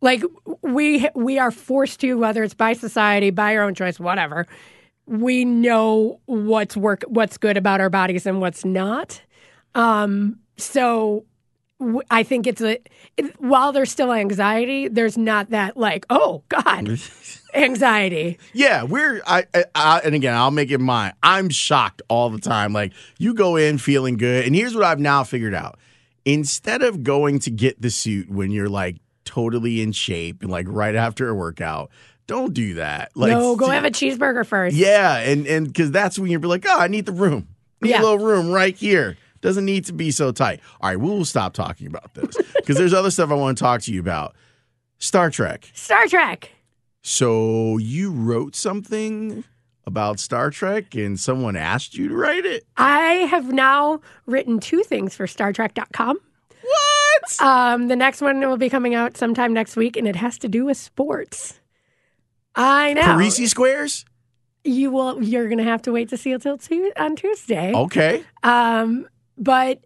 like 0.00 0.22
we 0.62 1.08
we 1.14 1.38
are 1.38 1.50
forced 1.50 2.00
to, 2.00 2.14
whether 2.18 2.42
it's 2.42 2.54
by 2.54 2.72
society, 2.72 3.30
by 3.30 3.56
our 3.56 3.62
own 3.62 3.74
choice, 3.74 4.00
whatever. 4.00 4.46
We 5.06 5.44
know 5.44 6.20
what's 6.26 6.76
work, 6.76 7.02
what's 7.08 7.36
good 7.36 7.56
about 7.56 7.80
our 7.80 7.90
bodies 7.90 8.24
and 8.26 8.40
what's 8.40 8.64
not. 8.64 9.20
Um, 9.74 10.38
so 10.56 11.24
I 12.10 12.22
think 12.22 12.46
it's 12.46 12.60
a 12.60 12.78
it, 13.16 13.40
while 13.40 13.72
there's 13.72 13.90
still 13.90 14.12
anxiety, 14.12 14.88
there's 14.88 15.16
not 15.18 15.50
that 15.50 15.76
like, 15.76 16.06
oh 16.10 16.42
God, 16.48 16.98
anxiety. 17.54 18.38
Yeah, 18.52 18.84
we're 18.84 19.20
I, 19.26 19.44
I, 19.54 19.64
I 19.74 19.98
and 20.00 20.14
again, 20.14 20.34
I'll 20.34 20.50
make 20.50 20.70
it 20.70 20.78
mine. 20.78 21.12
I'm 21.22 21.48
shocked 21.50 22.02
all 22.08 22.30
the 22.30 22.40
time. 22.40 22.72
Like 22.72 22.92
you 23.18 23.34
go 23.34 23.56
in 23.56 23.78
feeling 23.78 24.16
good, 24.16 24.46
and 24.46 24.54
here's 24.54 24.74
what 24.74 24.84
I've 24.84 25.00
now 25.00 25.24
figured 25.24 25.54
out: 25.54 25.78
instead 26.24 26.82
of 26.82 27.02
going 27.02 27.38
to 27.40 27.50
get 27.50 27.80
the 27.80 27.90
suit 27.90 28.30
when 28.30 28.50
you're 28.50 28.68
like 28.68 28.96
totally 29.24 29.82
in 29.82 29.92
shape 29.92 30.42
and 30.42 30.50
like 30.50 30.66
right 30.68 30.94
after 30.94 31.28
a 31.28 31.34
workout, 31.34 31.90
don't 32.26 32.54
do 32.54 32.74
that. 32.74 33.10
Like, 33.14 33.30
no, 33.32 33.56
go 33.56 33.66
have 33.68 33.84
a 33.84 33.90
cheeseburger 33.90 34.46
first. 34.46 34.76
Yeah, 34.76 35.16
and 35.18 35.46
and 35.46 35.66
because 35.66 35.90
that's 35.90 36.18
when 36.18 36.30
you're 36.30 36.40
like, 36.40 36.64
oh, 36.68 36.78
I 36.78 36.88
need 36.88 37.06
the 37.06 37.12
room. 37.12 37.48
Need 37.80 37.90
Yeah. 37.90 38.00
a 38.00 38.04
little 38.04 38.18
room 38.24 38.50
right 38.52 38.76
here. 38.76 39.16
Doesn't 39.42 39.64
need 39.66 39.84
to 39.86 39.92
be 39.92 40.10
so 40.10 40.32
tight. 40.32 40.60
All 40.80 40.88
right, 40.88 40.96
we'll 40.98 41.24
stop 41.26 41.52
talking 41.52 41.86
about 41.86 42.14
this 42.14 42.34
because 42.56 42.78
there's 42.78 42.94
other 42.94 43.10
stuff 43.10 43.30
I 43.30 43.34
want 43.34 43.58
to 43.58 43.62
talk 43.62 43.82
to 43.82 43.92
you 43.92 44.00
about. 44.00 44.34
Star 44.98 45.28
Trek. 45.30 45.68
Star 45.74 46.06
Trek. 46.06 46.50
So 47.02 47.76
you 47.78 48.10
wrote 48.12 48.54
something 48.56 49.44
about 49.84 50.20
Star 50.20 50.50
Trek 50.50 50.94
and 50.94 51.18
someone 51.18 51.56
asked 51.56 51.94
you 51.96 52.08
to 52.08 52.14
write 52.14 52.46
it? 52.46 52.64
I 52.76 53.26
have 53.30 53.52
now 53.52 54.00
written 54.26 54.60
two 54.60 54.82
things 54.84 55.14
for 55.16 55.26
StarTrek.com. 55.26 56.18
What? 56.62 57.42
Um, 57.42 57.88
the 57.88 57.96
next 57.96 58.20
one 58.20 58.40
will 58.40 58.56
be 58.56 58.70
coming 58.70 58.94
out 58.94 59.16
sometime 59.16 59.52
next 59.52 59.74
week, 59.76 59.96
and 59.96 60.06
it 60.06 60.16
has 60.16 60.38
to 60.38 60.48
do 60.48 60.64
with 60.64 60.76
sports. 60.76 61.60
I 62.54 62.92
know. 62.92 63.02
Parrises 63.02 63.50
squares? 63.50 64.04
You 64.64 64.92
will. 64.92 65.22
You're 65.22 65.48
going 65.48 65.58
to 65.58 65.64
have 65.64 65.82
to 65.82 65.92
wait 65.92 66.10
to 66.10 66.16
see 66.16 66.30
it 66.32 66.42
till 66.42 66.58
tu- 66.58 66.92
on 66.96 67.16
Tuesday. 67.16 67.72
Okay. 67.74 68.22
Um, 68.44 69.08
but 69.38 69.84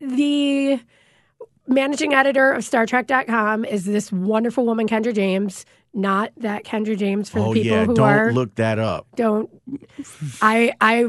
the 0.00 0.80
managing 1.66 2.12
editor 2.14 2.52
of 2.52 2.62
StarTrek.com 2.62 3.64
is 3.64 3.84
this 3.84 4.10
wonderful 4.12 4.66
woman, 4.66 4.88
Kendra 4.88 5.14
James. 5.14 5.64
Not 5.94 6.32
that 6.38 6.64
Kendra 6.64 6.96
James 6.96 7.28
for 7.28 7.40
the 7.40 7.44
Oh 7.44 7.52
people 7.52 7.76
yeah, 7.76 7.84
who 7.84 7.94
don't 7.94 8.08
are 8.08 8.32
look 8.32 8.54
that 8.54 8.78
up. 8.78 9.06
don't 9.14 9.50
I 10.40 10.72
I 10.80 11.08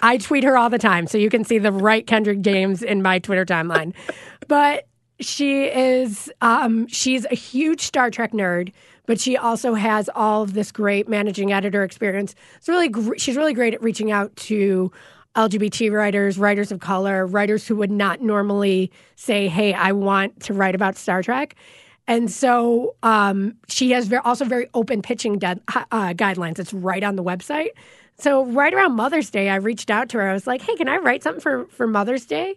I 0.00 0.16
tweet 0.16 0.44
her 0.44 0.56
all 0.56 0.70
the 0.70 0.78
time, 0.78 1.06
so 1.06 1.18
you 1.18 1.28
can 1.28 1.44
see 1.44 1.58
the 1.58 1.70
right 1.70 2.06
Kendra 2.06 2.40
James 2.40 2.82
in 2.82 3.02
my 3.02 3.18
Twitter 3.18 3.44
timeline. 3.44 3.92
but 4.48 4.86
she 5.20 5.64
is 5.66 6.32
um, 6.40 6.86
she's 6.88 7.26
a 7.30 7.34
huge 7.34 7.82
Star 7.82 8.10
Trek 8.10 8.32
nerd, 8.32 8.72
but 9.06 9.20
she 9.20 9.36
also 9.36 9.74
has 9.74 10.08
all 10.14 10.42
of 10.42 10.54
this 10.54 10.72
great 10.72 11.06
managing 11.06 11.52
editor 11.52 11.84
experience. 11.84 12.34
It's 12.56 12.68
really 12.68 12.88
gr- 12.88 13.16
she's 13.18 13.36
really 13.36 13.52
great 13.54 13.74
at 13.74 13.82
reaching 13.82 14.10
out 14.10 14.34
to 14.36 14.90
LGBT 15.36 15.92
writers, 15.92 16.38
writers 16.38 16.70
of 16.70 16.80
color, 16.80 17.26
writers 17.26 17.66
who 17.66 17.76
would 17.76 17.90
not 17.90 18.20
normally 18.20 18.90
say, 19.16 19.48
"Hey, 19.48 19.72
I 19.72 19.92
want 19.92 20.40
to 20.44 20.54
write 20.54 20.74
about 20.74 20.96
Star 20.96 21.22
Trek." 21.22 21.54
And 22.06 22.30
so 22.30 22.94
um, 23.02 23.54
she 23.68 23.92
has 23.92 24.06
very, 24.06 24.22
also 24.24 24.44
very 24.44 24.68
open 24.74 25.00
pitching 25.02 25.38
dead, 25.38 25.60
uh, 25.74 26.12
guidelines. 26.12 26.58
It's 26.58 26.72
right 26.74 27.02
on 27.02 27.16
the 27.16 27.24
website. 27.24 27.70
So 28.18 28.44
right 28.46 28.72
around 28.72 28.92
Mother's 28.92 29.30
Day, 29.30 29.48
I 29.48 29.56
reached 29.56 29.90
out 29.90 30.08
to 30.10 30.18
her. 30.18 30.28
I 30.28 30.32
was 30.32 30.46
like, 30.46 30.62
"Hey, 30.62 30.76
can 30.76 30.88
I 30.88 30.98
write 30.98 31.22
something 31.22 31.40
for 31.40 31.66
for 31.66 31.86
Mother's 31.86 32.26
Day?" 32.26 32.56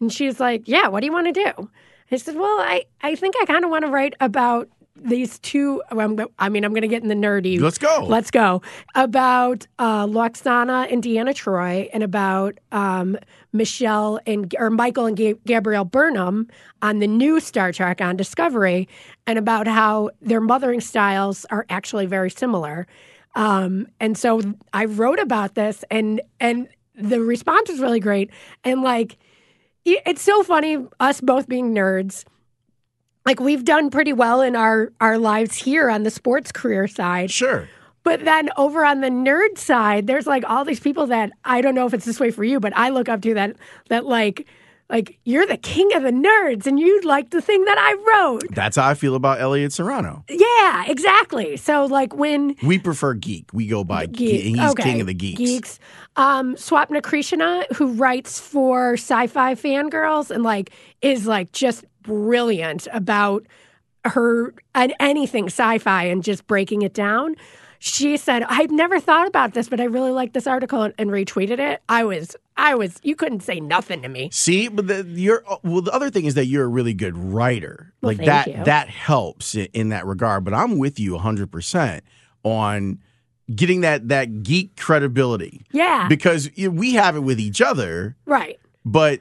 And 0.00 0.12
she's 0.12 0.38
like, 0.40 0.62
"Yeah, 0.66 0.88
what 0.88 1.00
do 1.00 1.06
you 1.06 1.12
want 1.12 1.32
to 1.34 1.44
do?" 1.52 1.70
I 2.10 2.16
said, 2.16 2.36
"Well, 2.36 2.60
I 2.60 2.84
I 3.02 3.14
think 3.14 3.34
I 3.40 3.44
kind 3.46 3.64
of 3.64 3.70
want 3.70 3.84
to 3.84 3.90
write 3.90 4.14
about 4.20 4.68
these 5.02 5.38
two. 5.38 5.82
I 5.90 6.48
mean, 6.48 6.64
I'm 6.64 6.72
going 6.72 6.82
to 6.82 6.88
get 6.88 7.02
in 7.02 7.08
the 7.08 7.14
nerdy. 7.14 7.60
Let's 7.60 7.78
go. 7.78 8.04
Let's 8.06 8.30
go 8.30 8.62
about 8.94 9.66
uh, 9.78 10.06
Lwaxana 10.06 10.92
and 10.92 11.02
Deanna 11.02 11.34
Troi, 11.34 11.88
and 11.92 12.02
about 12.02 12.58
um, 12.72 13.16
Michelle 13.52 14.20
and 14.26 14.54
or 14.58 14.70
Michael 14.70 15.06
and 15.06 15.16
Ga- 15.16 15.40
Gabrielle 15.46 15.84
Burnham 15.84 16.48
on 16.82 16.98
the 16.98 17.06
new 17.06 17.40
Star 17.40 17.72
Trek 17.72 18.00
on 18.00 18.16
Discovery, 18.16 18.88
and 19.26 19.38
about 19.38 19.66
how 19.66 20.10
their 20.20 20.40
mothering 20.40 20.80
styles 20.80 21.44
are 21.50 21.66
actually 21.68 22.06
very 22.06 22.30
similar. 22.30 22.86
Um, 23.34 23.86
and 24.00 24.16
so 24.16 24.40
I 24.72 24.86
wrote 24.86 25.18
about 25.18 25.54
this, 25.54 25.84
and 25.90 26.20
and 26.40 26.68
the 26.94 27.20
response 27.20 27.70
was 27.70 27.80
really 27.80 28.00
great. 28.00 28.30
And 28.64 28.82
like, 28.82 29.16
it's 29.84 30.22
so 30.22 30.42
funny 30.42 30.78
us 31.00 31.20
both 31.20 31.48
being 31.48 31.74
nerds. 31.74 32.24
Like 33.26 33.40
we've 33.40 33.64
done 33.64 33.90
pretty 33.90 34.12
well 34.12 34.40
in 34.42 34.56
our 34.56 34.92
our 35.00 35.18
lives 35.18 35.56
here 35.56 35.90
on 35.90 36.02
the 36.02 36.10
sports 36.10 36.52
career 36.52 36.88
side. 36.88 37.30
Sure. 37.30 37.68
But 38.04 38.24
then 38.24 38.48
over 38.56 38.84
on 38.86 39.00
the 39.02 39.10
nerd 39.10 39.58
side, 39.58 40.06
there's 40.06 40.26
like 40.26 40.42
all 40.48 40.64
these 40.64 40.80
people 40.80 41.06
that 41.08 41.30
I 41.44 41.60
don't 41.60 41.74
know 41.74 41.86
if 41.86 41.92
it's 41.92 42.06
this 42.06 42.18
way 42.18 42.30
for 42.30 42.42
you, 42.44 42.58
but 42.58 42.74
I 42.76 42.88
look 42.88 43.08
up 43.08 43.20
to 43.22 43.34
that 43.34 43.56
that 43.90 44.06
like 44.06 44.46
like 44.88 45.18
you're 45.24 45.44
the 45.46 45.58
king 45.58 45.94
of 45.94 46.02
the 46.02 46.10
nerds 46.10 46.66
and 46.66 46.80
you 46.80 47.02
like 47.02 47.28
the 47.30 47.42
thing 47.42 47.62
that 47.66 47.76
I 47.78 47.92
wrote. 48.22 48.44
That's 48.54 48.76
how 48.76 48.88
I 48.88 48.94
feel 48.94 49.14
about 49.14 49.40
Elliot 49.40 49.72
Serrano. 49.74 50.24
Yeah, 50.30 50.84
exactly. 50.86 51.58
So 51.58 51.84
like 51.84 52.14
when 52.14 52.56
We 52.62 52.78
prefer 52.78 53.12
geek. 53.12 53.52
We 53.52 53.66
go 53.66 53.84
by 53.84 54.06
Geek. 54.06 54.16
geek. 54.16 54.56
He's 54.56 54.70
okay. 54.70 54.82
king 54.84 55.00
of 55.02 55.06
the 55.06 55.12
geeks. 55.14 55.38
Geeks. 55.38 55.78
Um, 56.16 56.54
Swapna 56.56 57.02
Krishna, 57.02 57.64
who 57.74 57.92
writes 57.92 58.40
for 58.40 58.94
Sci-Fi 58.94 59.54
Fangirls 59.54 60.30
and 60.30 60.42
like 60.42 60.70
is 61.02 61.26
like 61.26 61.52
just 61.52 61.84
brilliant 62.02 62.88
about 62.92 63.46
her 64.04 64.54
and 64.74 64.94
anything 65.00 65.46
sci-fi 65.46 66.04
and 66.04 66.22
just 66.22 66.46
breaking 66.46 66.82
it 66.82 66.94
down. 66.94 67.34
She 67.80 68.16
said, 68.16 68.42
"I've 68.48 68.72
never 68.72 68.98
thought 68.98 69.28
about 69.28 69.54
this, 69.54 69.68
but 69.68 69.80
I 69.80 69.84
really 69.84 70.10
like 70.10 70.32
this 70.32 70.48
article," 70.48 70.82
and, 70.82 70.94
and 70.98 71.10
retweeted 71.10 71.60
it. 71.60 71.80
I 71.88 72.02
was, 72.02 72.34
I 72.56 72.74
was, 72.74 72.98
you 73.04 73.14
couldn't 73.14 73.40
say 73.44 73.60
nothing 73.60 74.02
to 74.02 74.08
me. 74.08 74.30
See, 74.32 74.66
but 74.66 74.88
the, 74.88 75.04
you're 75.08 75.44
well. 75.62 75.82
The 75.82 75.92
other 75.92 76.10
thing 76.10 76.24
is 76.24 76.34
that 76.34 76.46
you're 76.46 76.64
a 76.64 76.68
really 76.68 76.92
good 76.92 77.16
writer. 77.16 77.92
Well, 78.00 78.14
like 78.16 78.26
that. 78.26 78.48
you. 78.48 78.64
That 78.64 78.88
helps 78.88 79.54
in, 79.54 79.90
that 79.90 80.06
regard. 80.06 80.42
But 80.44 80.54
I'm 80.54 80.78
with 80.78 80.98
you 80.98 81.12
100 81.12 81.52
percent 81.52 82.02
on 82.42 82.98
getting 83.54 83.82
that 83.82 84.08
that 84.08 84.42
geek 84.42 84.76
credibility 84.76 85.64
Yeah, 85.70 86.08
because 86.08 86.50
we 86.58 86.94
have 86.94 87.14
it 87.14 87.20
with 87.20 87.38
each 87.38 87.62
other, 87.62 88.16
right. 88.26 88.58
but 88.84 89.20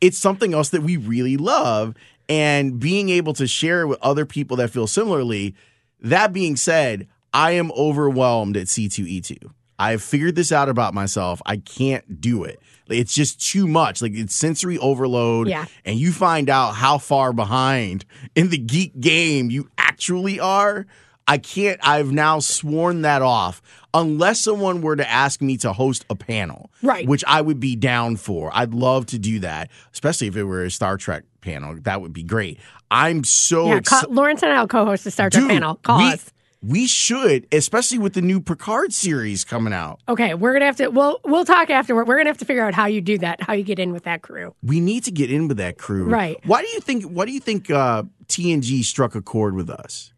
it's 0.00 0.18
something 0.18 0.54
else 0.54 0.70
that 0.70 0.82
we 0.82 0.96
really 0.96 1.36
love, 1.36 1.94
and 2.28 2.78
being 2.78 3.08
able 3.08 3.32
to 3.34 3.46
share 3.46 3.82
it 3.82 3.86
with 3.86 3.98
other 4.02 4.26
people 4.26 4.56
that 4.58 4.70
feel 4.70 4.86
similarly. 4.86 5.54
That 6.00 6.32
being 6.32 6.56
said, 6.56 7.08
I 7.32 7.52
am 7.52 7.72
overwhelmed 7.72 8.56
at 8.56 8.66
C2E2. 8.66 9.50
I've 9.78 10.02
figured 10.02 10.34
this 10.34 10.50
out 10.52 10.68
about 10.68 10.94
myself. 10.94 11.40
I 11.46 11.58
can't 11.58 12.20
do 12.20 12.44
it. 12.44 12.60
It's 12.88 13.14
just 13.14 13.40
too 13.40 13.66
much. 13.66 14.02
Like 14.02 14.12
it's 14.14 14.34
sensory 14.34 14.78
overload. 14.78 15.48
Yeah. 15.48 15.66
And 15.84 15.98
you 15.98 16.12
find 16.12 16.50
out 16.50 16.72
how 16.72 16.98
far 16.98 17.32
behind 17.32 18.04
in 18.34 18.48
the 18.48 18.58
geek 18.58 18.98
game 18.98 19.50
you 19.50 19.70
actually 19.78 20.40
are. 20.40 20.86
I 21.28 21.38
can't. 21.38 21.78
I've 21.86 22.10
now 22.10 22.40
sworn 22.40 23.02
that 23.02 23.22
off. 23.22 23.62
Unless 23.94 24.40
someone 24.40 24.80
were 24.82 24.96
to 24.96 25.08
ask 25.08 25.40
me 25.40 25.56
to 25.58 25.72
host 25.72 26.04
a 26.10 26.14
panel, 26.14 26.70
Right. 26.82 27.06
Which 27.06 27.24
I 27.26 27.40
would 27.40 27.60
be 27.60 27.76
down 27.76 28.16
for. 28.16 28.50
I'd 28.54 28.74
love 28.74 29.06
to 29.06 29.18
do 29.18 29.38
that, 29.40 29.70
especially 29.92 30.26
if 30.26 30.36
it 30.36 30.44
were 30.44 30.64
a 30.64 30.70
Star 30.70 30.96
Trek 30.96 31.24
panel. 31.40 31.76
That 31.82 32.00
would 32.00 32.12
be 32.12 32.22
great. 32.22 32.58
I'm 32.90 33.24
so 33.24 33.66
Yeah, 33.66 33.80
call, 33.80 34.02
Lawrence 34.10 34.42
and 34.42 34.52
I'll 34.52 34.68
co-host 34.68 35.04
the 35.04 35.10
Star 35.10 35.30
Trek 35.30 35.42
Dude, 35.42 35.50
panel. 35.50 35.76
Call 35.76 35.98
we, 35.98 36.12
us. 36.12 36.32
We 36.62 36.86
should, 36.86 37.46
especially 37.52 37.98
with 37.98 38.14
the 38.14 38.22
new 38.22 38.40
Picard 38.40 38.92
series 38.92 39.44
coming 39.44 39.72
out. 39.72 40.00
Okay, 40.08 40.34
we're 40.34 40.52
gonna 40.52 40.64
have 40.64 40.76
to. 40.76 40.88
We'll 40.88 41.20
we'll 41.24 41.44
talk 41.44 41.70
afterward. 41.70 42.08
We're 42.08 42.16
gonna 42.16 42.30
have 42.30 42.38
to 42.38 42.44
figure 42.44 42.64
out 42.64 42.74
how 42.74 42.86
you 42.86 43.00
do 43.00 43.16
that, 43.18 43.42
how 43.42 43.52
you 43.52 43.62
get 43.62 43.78
in 43.78 43.92
with 43.92 44.04
that 44.04 44.22
crew. 44.22 44.54
We 44.62 44.80
need 44.80 45.04
to 45.04 45.12
get 45.12 45.30
in 45.30 45.46
with 45.46 45.58
that 45.58 45.78
crew. 45.78 46.04
Right. 46.04 46.36
Why 46.44 46.62
do 46.62 46.68
you 46.68 46.80
think 46.80 47.04
why 47.04 47.26
do 47.26 47.32
you 47.32 47.40
think 47.40 47.70
uh, 47.70 48.02
TNG 48.26 48.82
struck 48.82 49.14
a 49.14 49.22
chord 49.22 49.54
with 49.54 49.70
us? 49.70 50.12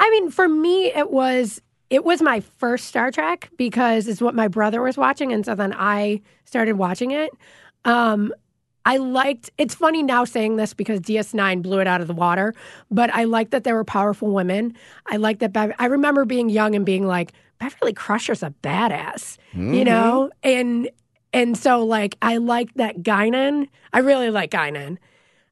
I 0.00 0.10
mean, 0.10 0.30
for 0.30 0.48
me, 0.48 0.86
it 0.86 1.10
was 1.10 1.60
it 1.90 2.04
was 2.04 2.22
my 2.22 2.40
first 2.40 2.86
Star 2.86 3.10
Trek 3.10 3.50
because 3.56 4.08
it's 4.08 4.20
what 4.22 4.34
my 4.34 4.48
brother 4.48 4.80
was 4.82 4.96
watching, 4.96 5.32
and 5.32 5.44
so 5.44 5.54
then 5.54 5.74
I 5.76 6.22
started 6.44 6.74
watching 6.74 7.10
it. 7.12 7.30
Um, 7.84 8.32
I 8.86 8.96
liked. 8.96 9.50
It's 9.58 9.74
funny 9.74 10.02
now 10.02 10.24
saying 10.24 10.56
this 10.56 10.72
because 10.72 11.00
DS9 11.00 11.62
blew 11.62 11.80
it 11.80 11.86
out 11.86 12.00
of 12.00 12.06
the 12.06 12.14
water, 12.14 12.54
but 12.90 13.10
I 13.14 13.24
liked 13.24 13.50
that 13.50 13.64
there 13.64 13.74
were 13.74 13.84
powerful 13.84 14.30
women. 14.30 14.74
I 15.06 15.16
like 15.16 15.40
that. 15.40 15.52
Bev- 15.52 15.74
I 15.78 15.86
remember 15.86 16.24
being 16.24 16.48
young 16.48 16.74
and 16.74 16.86
being 16.86 17.06
like, 17.06 17.32
Beverly 17.58 17.92
Crusher's 17.92 18.42
a 18.42 18.54
badass, 18.62 19.36
you 19.74 19.84
know, 19.84 20.30
and 20.42 20.88
and 21.34 21.58
so 21.58 21.84
like 21.84 22.16
I 22.22 22.38
liked 22.38 22.78
that 22.78 23.02
Guinan. 23.02 23.68
I 23.92 23.98
really 23.98 24.30
like 24.30 24.50
Guinan. 24.50 24.96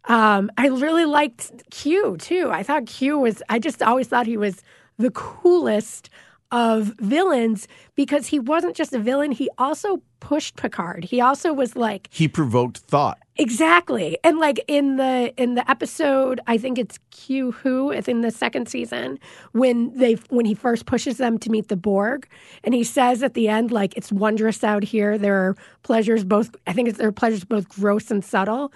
Um, 0.08 0.50
I 0.56 0.68
really 0.68 1.04
liked 1.04 1.52
Q 1.70 2.16
too. 2.18 2.50
I 2.50 2.62
thought 2.62 2.86
Q 2.86 3.18
was. 3.18 3.42
I 3.48 3.58
just 3.58 3.82
always 3.82 4.08
thought 4.08 4.26
he 4.26 4.36
was 4.36 4.62
the 4.98 5.10
coolest 5.10 6.10
of 6.50 6.94
villains 6.98 7.68
because 7.94 8.28
he 8.28 8.38
wasn't 8.40 8.74
just 8.74 8.94
a 8.94 8.98
villain. 8.98 9.32
He 9.32 9.50
also 9.58 10.00
pushed 10.20 10.56
Picard. 10.56 11.04
He 11.04 11.20
also 11.20 11.52
was 11.52 11.76
like 11.76 12.08
He 12.10 12.26
provoked 12.26 12.78
thought. 12.78 13.18
exactly, 13.36 14.16
and 14.24 14.38
like 14.38 14.64
in 14.66 14.96
the 14.96 15.34
in 15.36 15.56
the 15.56 15.70
episode, 15.70 16.40
I 16.46 16.56
think 16.56 16.78
it's 16.78 16.98
Q 17.10 17.52
who 17.52 17.90
it's 17.90 18.08
in 18.08 18.22
the 18.22 18.30
second 18.30 18.66
season 18.68 19.18
when 19.52 19.94
they 19.94 20.14
when 20.30 20.46
he 20.46 20.54
first 20.54 20.86
pushes 20.86 21.18
them 21.18 21.38
to 21.40 21.50
meet 21.50 21.68
the 21.68 21.76
Borg, 21.76 22.26
and 22.64 22.72
he 22.74 22.82
says 22.82 23.22
at 23.22 23.34
the 23.34 23.46
end 23.48 23.70
like 23.70 23.94
it's 23.94 24.10
wondrous 24.10 24.64
out 24.64 24.82
here. 24.84 25.18
There 25.18 25.36
are 25.36 25.54
pleasures 25.82 26.24
both. 26.24 26.56
I 26.66 26.72
think 26.72 26.88
it's 26.88 26.96
there 26.96 27.08
are 27.08 27.12
pleasures 27.12 27.44
both 27.44 27.68
gross 27.68 28.10
and 28.10 28.24
subtle 28.24 28.72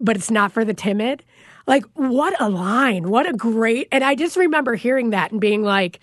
but 0.00 0.16
it's 0.16 0.30
not 0.30 0.52
for 0.52 0.64
the 0.64 0.74
timid. 0.74 1.24
Like, 1.66 1.84
what 1.94 2.34
a 2.40 2.48
line. 2.48 3.08
What 3.08 3.28
a 3.28 3.32
great. 3.32 3.88
And 3.92 4.02
I 4.02 4.14
just 4.14 4.36
remember 4.36 4.74
hearing 4.74 5.10
that 5.10 5.30
and 5.30 5.40
being 5.40 5.62
like, 5.62 6.00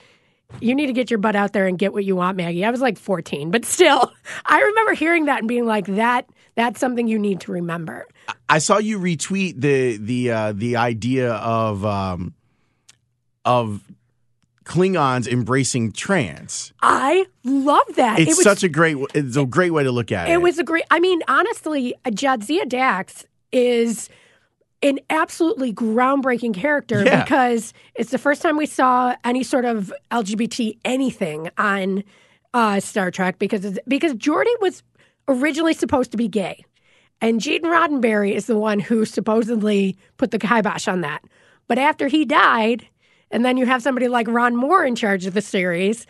you 0.61 0.73
need 0.73 0.87
to 0.87 0.93
get 0.93 1.11
your 1.11 1.19
butt 1.19 1.35
out 1.35 1.53
there 1.53 1.67
and 1.67 1.77
get 1.77 1.93
what 1.93 2.05
you 2.05 2.15
want, 2.15 2.37
Maggie. 2.37 2.65
I 2.65 2.71
was 2.71 2.81
like 2.81 2.97
14, 2.97 3.51
but 3.51 3.65
still, 3.65 4.11
I 4.45 4.61
remember 4.61 4.93
hearing 4.93 5.25
that 5.25 5.39
and 5.39 5.47
being 5.47 5.65
like, 5.65 5.85
that 5.87 6.27
that's 6.55 6.79
something 6.79 7.07
you 7.07 7.17
need 7.17 7.39
to 7.41 7.53
remember. 7.53 8.05
I 8.49 8.59
saw 8.59 8.79
you 8.79 8.99
retweet 8.99 9.61
the 9.61 9.97
the 9.97 10.31
uh, 10.31 10.53
the 10.53 10.75
idea 10.75 11.31
of 11.33 11.85
um, 11.85 12.33
of 13.45 13.81
Klingons 14.65 15.25
embracing 15.27 15.93
trans. 15.93 16.73
I 16.81 17.25
love 17.45 17.85
that. 17.95 18.19
It's 18.19 18.31
it 18.31 18.37
was, 18.37 18.43
such 18.43 18.63
a 18.63 18.69
great 18.69 18.97
it's 19.13 19.37
a 19.37 19.45
great 19.45 19.71
way 19.71 19.83
to 19.83 19.91
look 19.91 20.11
at 20.11 20.27
it. 20.27 20.33
It 20.33 20.41
was 20.41 20.59
a 20.59 20.63
great. 20.63 20.83
I 20.91 20.99
mean, 20.99 21.21
honestly, 21.29 21.95
Jadzia 22.05 22.67
Dax 22.67 23.25
is 23.51 24.09
an 24.81 24.99
absolutely 25.09 25.73
groundbreaking 25.73 26.53
character 26.53 27.03
Yeah. 27.03 27.23
because 27.23 27.73
it's 27.95 28.11
the 28.11 28.17
first 28.17 28.41
time 28.41 28.55
we 28.57 28.65
saw 28.65 29.15
any 29.25 29.43
sort 29.43 29.65
of 29.65 29.91
LGBT 30.11 30.77
anything 30.85 31.49
on 31.57 32.03
uh, 32.53 32.79
Star 32.79 33.11
Trek 33.11 33.39
because 33.39 33.65
it's, 33.65 33.79
because 33.87 34.13
Geordi 34.13 34.53
was 34.61 34.81
originally 35.27 35.73
supposed 35.73 36.11
to 36.11 36.17
be 36.17 36.27
gay, 36.27 36.63
and 37.21 37.39
Gene 37.41 37.63
Roddenberry 37.63 38.33
is 38.33 38.45
the 38.47 38.57
one 38.57 38.79
who 38.79 39.05
supposedly 39.05 39.97
put 40.17 40.31
the 40.31 40.39
kibosh 40.39 40.87
on 40.87 41.01
that. 41.01 41.23
But 41.67 41.77
after 41.77 42.07
he 42.07 42.25
died, 42.25 42.87
and 43.29 43.45
then 43.45 43.57
you 43.57 43.65
have 43.67 43.83
somebody 43.83 44.07
like 44.07 44.27
Ron 44.27 44.55
Moore 44.55 44.83
in 44.85 44.95
charge 44.95 45.25
of 45.27 45.33
the 45.35 45.41
series, 45.41 46.07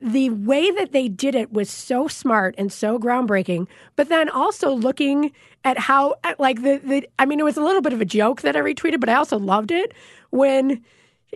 the 0.00 0.30
way 0.30 0.70
that 0.70 0.92
they 0.92 1.08
did 1.08 1.34
it 1.34 1.52
was 1.52 1.68
so 1.68 2.08
smart 2.08 2.54
and 2.56 2.72
so 2.72 2.98
groundbreaking 2.98 3.66
but 3.96 4.08
then 4.08 4.28
also 4.30 4.70
looking 4.70 5.30
at 5.64 5.78
how 5.78 6.14
at 6.24 6.40
like 6.40 6.62
the, 6.62 6.80
the 6.82 7.06
i 7.18 7.26
mean 7.26 7.38
it 7.38 7.44
was 7.44 7.56
a 7.56 7.62
little 7.62 7.82
bit 7.82 7.92
of 7.92 8.00
a 8.00 8.04
joke 8.06 8.40
that 8.40 8.56
i 8.56 8.60
retweeted 8.60 8.98
but 8.98 9.08
i 9.08 9.14
also 9.14 9.38
loved 9.38 9.70
it 9.70 9.92
when 10.30 10.82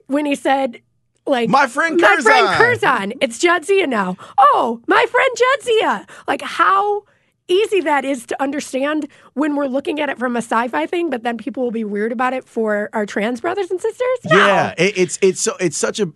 when 0.06 0.24
he 0.24 0.34
said 0.34 0.80
like 1.26 1.48
My 1.48 1.66
friend 1.66 2.00
my 2.00 2.16
friend 2.20 2.48
Curzon." 2.48 3.10
Curzon, 3.10 3.12
it's 3.20 3.38
Jadzia 3.42 3.88
now. 3.88 4.16
Oh, 4.36 4.82
my 4.86 5.06
friend 5.10 5.36
Jadzia. 5.36 6.08
Like 6.28 6.42
how 6.42 7.04
easy 7.48 7.80
that 7.80 8.04
is 8.04 8.26
to 8.26 8.42
understand 8.42 9.08
when 9.34 9.56
we're 9.56 9.66
looking 9.66 10.00
at 10.00 10.08
it 10.08 10.18
from 10.18 10.34
a 10.36 10.40
sci-fi 10.40 10.86
thing, 10.86 11.10
but 11.10 11.22
then 11.22 11.36
people 11.36 11.62
will 11.62 11.70
be 11.70 11.84
weird 11.84 12.12
about 12.12 12.32
it 12.32 12.44
for 12.44 12.90
our 12.92 13.06
trans 13.06 13.40
brothers 13.40 13.70
and 13.70 13.80
sisters. 13.80 14.18
No. 14.26 14.36
Yeah, 14.36 14.74
it, 14.78 14.98
it's 14.98 15.18
it's 15.22 15.40
so 15.40 15.56
it's 15.60 15.76
such 15.76 16.00
a. 16.00 16.10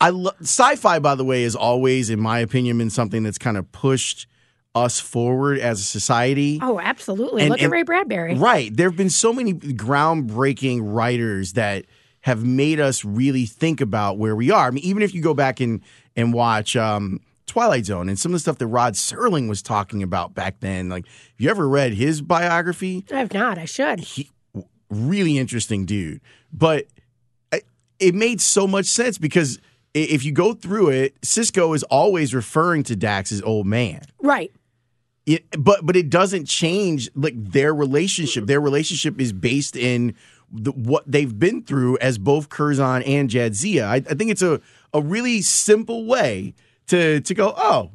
I 0.00 0.10
lo- 0.10 0.32
sci-fi, 0.40 0.98
by 1.00 1.14
the 1.14 1.24
way, 1.24 1.42
is 1.42 1.56
always, 1.56 2.08
in 2.10 2.20
my 2.20 2.38
opinion, 2.38 2.78
been 2.78 2.90
something 2.90 3.22
that's 3.22 3.38
kind 3.38 3.56
of 3.56 3.70
pushed 3.72 4.26
us 4.74 5.00
forward 5.00 5.58
as 5.58 5.80
a 5.80 5.84
society. 5.84 6.58
Oh, 6.62 6.78
absolutely. 6.78 7.42
And- 7.42 7.50
Look 7.50 7.58
and- 7.60 7.66
at 7.66 7.72
Ray 7.72 7.82
Bradbury. 7.82 8.36
Right. 8.36 8.74
There 8.76 8.88
have 8.88 8.96
been 8.96 9.10
so 9.10 9.32
many 9.32 9.54
groundbreaking 9.54 10.80
writers 10.82 11.54
that 11.54 11.84
have 12.20 12.44
made 12.44 12.78
us 12.78 13.04
really 13.04 13.46
think 13.46 13.80
about 13.80 14.18
where 14.18 14.36
we 14.36 14.50
are. 14.50 14.66
I 14.66 14.70
mean, 14.70 14.84
even 14.84 15.02
if 15.02 15.14
you 15.14 15.22
go 15.22 15.34
back 15.34 15.60
and 15.60 15.80
and 16.16 16.32
watch 16.32 16.76
um, 16.76 17.20
Twilight 17.46 17.86
Zone 17.86 18.08
and 18.08 18.18
some 18.18 18.30
of 18.32 18.34
the 18.34 18.40
stuff 18.40 18.58
that 18.58 18.66
Rod 18.66 18.94
Serling 18.94 19.48
was 19.48 19.62
talking 19.62 20.02
about 20.02 20.34
back 20.34 20.60
then, 20.60 20.88
like, 20.88 21.06
have 21.06 21.34
you 21.38 21.48
ever 21.50 21.68
read 21.68 21.94
his 21.94 22.20
biography? 22.20 23.04
I 23.12 23.20
have 23.20 23.32
not. 23.32 23.56
I 23.58 23.64
should. 23.64 24.00
he 24.00 24.30
really 24.90 25.36
interesting 25.36 25.84
dude 25.84 26.18
but 26.50 26.86
it 28.00 28.14
made 28.14 28.40
so 28.40 28.66
much 28.66 28.86
sense 28.86 29.18
because 29.18 29.58
if 29.94 30.24
you 30.24 30.32
go 30.32 30.52
through 30.52 30.90
it 30.90 31.20
Sisko 31.22 31.74
is 31.74 31.82
always 31.84 32.34
referring 32.34 32.82
to 32.84 32.96
dax 32.96 33.32
as 33.32 33.42
old 33.42 33.66
man 33.66 34.02
Right. 34.20 34.52
it, 35.26 35.44
but 35.58 35.84
but 35.84 35.96
it 35.96 36.10
doesn't 36.10 36.46
change 36.46 37.10
like 37.14 37.34
their 37.36 37.74
relationship 37.74 38.46
their 38.46 38.60
relationship 38.60 39.20
is 39.20 39.32
based 39.32 39.76
in 39.76 40.14
the, 40.50 40.72
what 40.72 41.04
they've 41.06 41.38
been 41.38 41.62
through 41.62 41.98
as 41.98 42.16
both 42.16 42.48
Curzon 42.48 43.02
and 43.02 43.28
Jadzia. 43.28 43.84
I, 43.84 43.96
I 43.96 44.00
think 44.14 44.30
it's 44.30 44.40
a, 44.40 44.62
a 44.94 45.00
really 45.02 45.42
simple 45.42 46.06
way 46.06 46.54
to 46.86 47.20
to 47.20 47.34
go 47.34 47.52
oh 47.56 47.90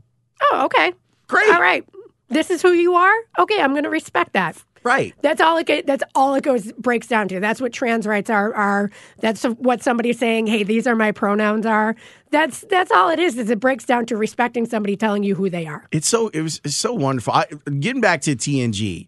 Oh, 0.51 0.65
okay. 0.65 0.93
Great. 1.27 1.49
All 1.53 1.62
right. 1.62 1.88
This 2.27 2.49
is 2.51 2.62
who 2.62 2.73
you 2.73 2.95
are. 2.95 3.13
Okay, 3.39 3.62
I'm 3.62 3.71
going 3.71 3.86
to 3.86 3.89
respect 3.89 4.34
that. 4.34 4.62
Right 4.84 5.13
That's 5.22 5.41
all 5.41 5.58
it. 5.58 5.88
That's 5.88 6.04
all 6.15 6.36
it 6.36 6.43
goes 6.43 6.72
breaks 6.74 7.08
down 7.08 7.28
to. 7.30 7.39
That's 7.39 7.62
what 7.62 7.74
trans 7.74 8.06
rights 8.06 8.30
are. 8.30 8.54
Are 8.54 8.91
that's 9.19 9.43
what 9.43 9.82
somebody 9.82 10.13
saying, 10.13 10.48
"Hey, 10.48 10.63
these 10.63 10.88
are 10.88 10.96
my 10.96 11.12
pronouns." 11.12 11.65
Are 11.65 11.96
that's 12.32 12.62
that's 12.69 12.91
all 12.91 13.10
it 13.10 13.19
is. 13.19 13.38
Is 13.38 13.50
it 13.50 13.60
breaks 13.60 13.86
down 13.86 14.06
to 14.08 14.17
respecting 14.17 14.65
somebody 14.65 14.96
telling 14.96 15.24
you 15.24 15.36
who 15.36 15.50
they 15.50 15.65
are. 15.67 15.88
It's 15.91 16.08
so 16.08 16.30
it 16.30 16.41
was 16.41 16.60
it's 16.63 16.76
so 16.76 16.93
wonderful. 16.93 17.34
I, 17.34 17.46
getting 17.80 18.02
back 18.02 18.22
to 18.22 18.36
TNG, 18.36 19.08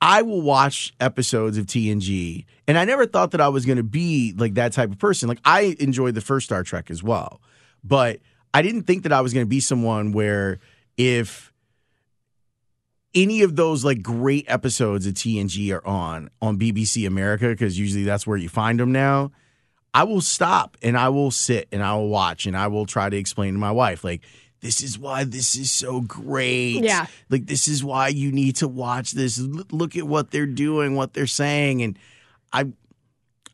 I 0.00 0.22
will 0.22 0.42
watch 0.42 0.92
episodes 1.00 1.56
of 1.56 1.66
TNG, 1.66 2.44
and 2.66 2.76
I 2.76 2.84
never 2.84 3.06
thought 3.06 3.30
that 3.30 3.40
I 3.40 3.48
was 3.48 3.64
going 3.64 3.76
to 3.76 3.84
be 3.84 4.34
like 4.36 4.54
that 4.54 4.72
type 4.72 4.90
of 4.90 4.98
person. 4.98 5.28
Like 5.28 5.40
I 5.44 5.76
enjoyed 5.78 6.14
the 6.14 6.20
first 6.20 6.46
Star 6.46 6.62
Trek 6.62 6.90
as 6.90 7.02
well, 7.02 7.40
but 7.84 8.20
I 8.52 8.62
didn't 8.62 8.82
think 8.82 9.04
that 9.04 9.12
I 9.12 9.20
was 9.20 9.32
going 9.32 9.46
to 9.46 9.50
be 9.50 9.60
someone 9.60 10.12
where 10.12 10.58
if 10.96 11.51
any 13.14 13.42
of 13.42 13.56
those 13.56 13.84
like 13.84 14.02
great 14.02 14.44
episodes 14.48 15.06
of 15.06 15.14
TNG 15.14 15.74
are 15.74 15.86
on 15.86 16.30
on 16.40 16.58
BBC 16.58 17.06
America 17.06 17.48
because 17.48 17.78
usually 17.78 18.04
that's 18.04 18.26
where 18.26 18.36
you 18.38 18.48
find 18.48 18.80
them 18.80 18.92
now. 18.92 19.32
I 19.94 20.04
will 20.04 20.22
stop 20.22 20.78
and 20.82 20.96
I 20.96 21.10
will 21.10 21.30
sit 21.30 21.68
and 21.70 21.82
I 21.82 21.94
will 21.94 22.08
watch 22.08 22.46
and 22.46 22.56
I 22.56 22.68
will 22.68 22.86
try 22.86 23.10
to 23.10 23.16
explain 23.16 23.52
to 23.54 23.58
my 23.58 23.70
wife 23.72 24.04
like 24.04 24.22
this 24.60 24.82
is 24.82 24.98
why 24.98 25.24
this 25.24 25.56
is 25.56 25.70
so 25.70 26.00
great. 26.00 26.82
Yeah. 26.82 27.06
Like 27.28 27.46
this 27.46 27.68
is 27.68 27.84
why 27.84 28.08
you 28.08 28.32
need 28.32 28.56
to 28.56 28.68
watch 28.68 29.12
this. 29.12 29.38
L- 29.38 29.66
Look 29.70 29.96
at 29.96 30.04
what 30.06 30.30
they're 30.30 30.46
doing, 30.46 30.94
what 30.94 31.12
they're 31.12 31.26
saying 31.26 31.82
and 31.82 31.98
I 32.52 32.72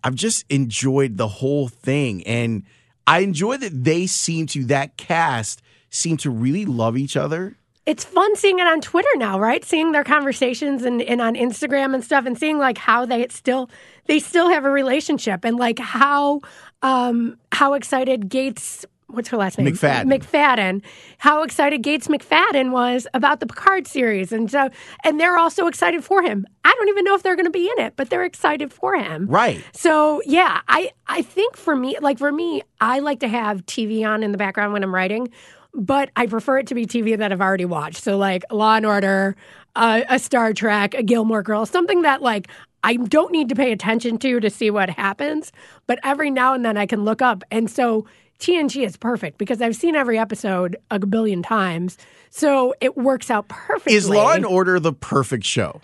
I've 0.05 0.15
just 0.15 0.45
enjoyed 0.49 1.17
the 1.17 1.27
whole 1.27 1.67
thing 1.67 2.25
and 2.25 2.63
I 3.07 3.21
enjoy 3.21 3.57
that 3.57 3.85
they 3.85 4.07
seem 4.07 4.47
to 4.49 4.65
that 4.67 4.97
cast 4.97 5.63
seem 5.91 6.19
to 6.19 6.31
really 6.31 6.67
love 6.67 6.97
each 6.97 7.17
other. 7.17 7.57
It's 7.89 8.05
fun 8.05 8.37
seeing 8.37 8.59
it 8.59 8.67
on 8.67 8.83
Twitter 8.83 9.09
now, 9.17 9.41
right? 9.41 9.65
Seeing 9.65 9.93
their 9.93 10.05
conversations 10.05 10.83
and, 10.83 11.01
and 11.01 11.23
on 11.23 11.37
Instagram 11.37 11.95
and 11.95 12.05
stuff, 12.05 12.27
and 12.27 12.37
seeing 12.37 12.59
like 12.59 12.77
how 12.77 13.07
they 13.07 13.27
still 13.29 13.71
they 14.05 14.19
still 14.19 14.51
have 14.51 14.67
a 14.67 14.71
relationship, 14.71 15.43
and 15.43 15.57
like 15.57 15.79
how 15.79 16.43
um 16.83 17.39
how 17.51 17.73
excited 17.73 18.29
Gates 18.29 18.85
what's 19.07 19.31
her 19.31 19.39
last 19.39 19.57
name? 19.57 19.69
McFadden. 19.69 20.05
McFadden. 20.05 20.83
How 21.17 21.43
excited 21.43 21.83
Gates 21.83 22.09
McFadden 22.09 22.73
was 22.73 23.07
about 23.15 23.41
the 23.41 23.47
Picard 23.47 23.87
series, 23.87 24.33
and 24.33 24.51
so 24.51 24.69
and 25.03 25.19
they're 25.19 25.39
also 25.39 25.67
excited 25.67 26.05
for 26.05 26.23
him. 26.23 26.47
I 26.65 26.75
don't 26.77 26.89
even 26.91 27.05
know 27.05 27.15
if 27.15 27.23
they're 27.23 27.37
going 27.37 27.47
to 27.47 27.51
be 27.51 27.71
in 27.71 27.85
it, 27.85 27.95
but 27.97 28.11
they're 28.11 28.25
excited 28.25 28.71
for 28.71 28.97
him. 28.97 29.27
Right. 29.29 29.65
So 29.73 30.21
yeah, 30.27 30.61
I 30.69 30.91
I 31.07 31.23
think 31.23 31.57
for 31.57 31.75
me, 31.75 31.97
like 32.01 32.19
for 32.19 32.31
me, 32.31 32.61
I 32.83 32.99
like 32.99 33.21
to 33.21 33.29
have 33.29 33.65
TV 33.65 34.07
on 34.07 34.23
in 34.23 34.33
the 34.33 34.39
background 34.39 34.75
when 34.75 34.83
I'm 34.85 34.95
writing, 34.95 35.31
but 35.79 36.11
I 36.17 36.27
prefer 36.27 36.59
it 36.59 36.67
to 36.69 36.75
be 36.75 36.87
TV 36.87 37.17
that 37.17 37.33
I've 37.33 37.41
already 37.41 37.65
watched. 37.65 38.03
So 38.03 38.17
like 38.19 38.45
Law 38.53 38.75
and 38.75 38.85
Order, 38.85 39.37
uh, 39.77 40.03
a 40.09 40.19
Star 40.19 40.53
Trek, 40.53 40.95
a 40.95 41.03
Gilmore 41.03 41.43
Girls, 41.43 41.71
something 41.71 42.03
that 42.03 42.21
like 42.21 42.49
I 42.85 42.97
don't 42.97 43.33
need 43.33 43.49
to 43.49 43.55
pay 43.55 43.73
attention 43.73 44.19
to 44.19 44.41
to 44.41 44.51
see 44.51 44.71
what 44.71 44.91
happens, 44.91 45.53
but 45.87 45.99
every 46.05 46.31
now 46.31 46.55
and 46.55 46.65
then 46.65 46.77
I 46.77 46.87
can 46.87 47.05
look 47.05 47.23
up. 47.23 47.43
And 47.51 47.71
so 47.71 48.07
TNG 48.39 48.85
is 48.85 48.97
perfect 48.97 49.39
because 49.39 49.61
I've 49.61 49.75
seen 49.77 49.97
every 49.97 50.19
episode 50.19 50.77
a 50.91 50.99
billion 51.01 51.43
times. 51.43 51.97
So 52.31 52.75
it 52.81 52.97
works 52.97 53.31
out 53.31 53.49
perfectly. 53.49 53.95
Is 53.95 54.09
Law 54.09 54.33
and 54.33 54.45
Order 54.47 54.79
the 54.81 54.93
perfect 54.93 55.45
show? 55.45 55.81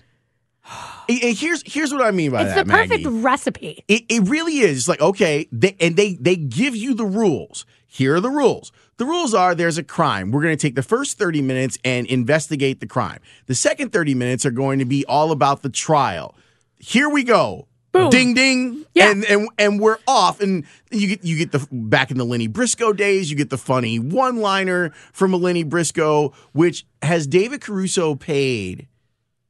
Eh, 1.07 1.35
here's 1.35 1.63
here's 1.71 1.93
what 1.93 2.01
I 2.01 2.11
mean 2.13 2.31
by 2.31 2.45
It's 2.45 2.55
that. 2.55 2.67
the 2.67 2.73
perfect 2.73 3.05
Maggie. 3.05 3.21
recipe. 3.21 3.85
It, 3.89 4.05
it 4.09 4.27
really 4.27 4.61
is. 4.61 4.79
It's 4.79 4.89
like, 4.89 5.03
okay, 5.03 5.47
they, 5.53 5.77
and 5.79 5.97
they 5.97 6.15
they 6.15 6.35
give 6.37 6.75
you 6.75 6.95
the 6.95 7.05
rules. 7.05 7.67
Here 7.87 8.15
are 8.15 8.21
the 8.21 8.31
rules. 8.31 8.73
The 8.97 9.05
rules 9.05 9.35
are 9.35 9.55
there's 9.55 9.79
a 9.79 9.83
crime. 9.83 10.31
We're 10.31 10.43
going 10.43 10.57
to 10.57 10.61
take 10.61 10.75
the 10.75 10.83
first 10.83 11.19
30 11.19 11.43
minutes 11.43 11.79
and 11.85 12.07
investigate 12.07 12.81
the 12.81 12.87
crime. 12.87 13.21
The 13.47 13.55
second 13.55 13.93
30 13.93 14.15
minutes 14.15 14.47
are 14.47 14.51
going 14.51 14.79
to 14.79 14.85
be 14.85 15.05
all 15.07 15.33
about 15.33 15.63
the 15.63 15.69
trial. 15.69 16.35
Here 16.79 17.09
we 17.09 17.25
go. 17.25 17.67
Boom. 17.93 18.11
Ding 18.11 18.35
ding. 18.35 18.85
Yeah. 18.93 19.11
And 19.11 19.25
and 19.25 19.49
and 19.57 19.81
we're 19.81 19.99
off 20.09 20.41
and 20.41 20.65
you 20.91 21.07
get 21.07 21.25
you 21.25 21.39
get 21.39 21.53
the 21.53 21.65
back 21.71 22.11
in 22.11 22.19
the 22.19 22.25
Lenny 22.25 22.49
Briscoe 22.49 22.93
days, 22.93 23.31
you 23.31 23.37
get 23.37 23.51
the 23.51 23.59
funny 23.59 24.01
one-liner 24.01 24.91
from 25.13 25.33
a 25.33 25.37
Lenny 25.37 25.63
Briscoe 25.63 26.33
which 26.53 26.85
has 27.03 27.29
David 27.29 27.61
Caruso 27.61 28.17
paid 28.17 28.89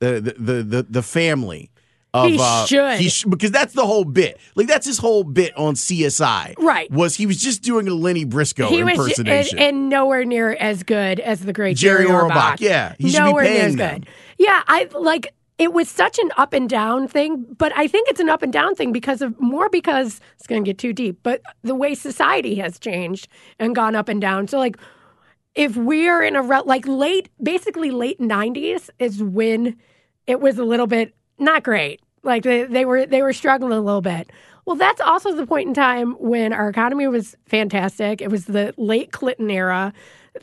the 0.00 0.20
the 0.20 0.34
the 0.38 0.62
the, 0.62 0.82
the 0.82 1.02
family 1.02 1.70
of 2.14 2.30
He 2.30 2.38
uh, 2.40 2.64
should. 2.64 2.98
he 3.00 3.08
sh- 3.10 3.24
because 3.24 3.50
that's 3.50 3.74
the 3.74 3.84
whole 3.84 4.04
bit. 4.04 4.38
Like 4.54 4.68
that's 4.68 4.86
his 4.86 4.98
whole 4.98 5.24
bit 5.24 5.54
on 5.58 5.74
CSI. 5.74 6.54
Right. 6.58 6.90
Was 6.90 7.16
he 7.16 7.26
was 7.26 7.38
just 7.38 7.62
doing 7.62 7.88
a 7.88 7.94
Lenny 7.94 8.24
Briscoe 8.24 8.68
He 8.68 8.82
was 8.82 8.92
and, 8.92 9.00
impersonation. 9.00 9.58
and 9.58 9.88
nowhere 9.90 10.24
near 10.24 10.52
as 10.52 10.82
good 10.84 11.20
as 11.20 11.40
the 11.40 11.52
great 11.52 11.76
Jerry 11.76 12.06
Jerry, 12.06 12.14
Orbach, 12.30 12.60
yeah. 12.60 12.94
He 12.98 13.10
should 13.10 13.18
be 13.18 13.24
nowhere 13.24 13.44
near 13.44 13.52
paying 13.52 13.64
as 13.66 13.76
good. 13.76 14.06
Yeah, 14.38 14.62
I 14.66 14.88
like 14.98 15.34
it 15.58 15.72
was 15.72 15.88
such 15.88 16.18
an 16.18 16.30
up 16.36 16.52
and 16.52 16.68
down 16.68 17.06
thing, 17.06 17.44
but 17.58 17.72
I 17.76 17.86
think 17.86 18.08
it's 18.08 18.18
an 18.20 18.28
up 18.28 18.42
and 18.42 18.52
down 18.52 18.74
thing 18.74 18.92
because 18.92 19.20
of 19.22 19.38
more 19.40 19.68
because 19.68 20.20
it's 20.36 20.46
going 20.46 20.64
to 20.64 20.68
get 20.68 20.78
too 20.78 20.92
deep, 20.92 21.18
but 21.22 21.42
the 21.62 21.74
way 21.76 21.94
society 21.94 22.56
has 22.56 22.78
changed 22.78 23.28
and 23.58 23.74
gone 23.74 23.94
up 23.94 24.08
and 24.08 24.20
down. 24.20 24.48
So 24.48 24.58
like 24.58 24.76
if 25.54 25.76
we're 25.76 26.22
in 26.22 26.34
a 26.36 26.42
re- 26.42 26.62
like 26.64 26.86
late 26.86 27.28
basically 27.42 27.90
late 27.92 28.18
90s 28.20 28.90
is 28.98 29.22
when 29.22 29.76
it 30.26 30.40
was 30.40 30.58
a 30.58 30.64
little 30.64 30.86
bit 30.88 31.14
not 31.38 31.62
great. 31.62 32.00
Like 32.24 32.42
they, 32.42 32.64
they 32.64 32.84
were 32.84 33.06
they 33.06 33.22
were 33.22 33.32
struggling 33.32 33.72
a 33.72 33.80
little 33.80 34.00
bit. 34.00 34.30
Well, 34.64 34.76
that's 34.76 35.00
also 35.00 35.34
the 35.34 35.46
point 35.46 35.68
in 35.68 35.74
time 35.74 36.12
when 36.14 36.52
our 36.52 36.68
economy 36.68 37.06
was 37.06 37.36
fantastic. 37.44 38.22
It 38.22 38.30
was 38.30 38.46
the 38.46 38.72
late 38.78 39.12
Clinton 39.12 39.50
era. 39.50 39.92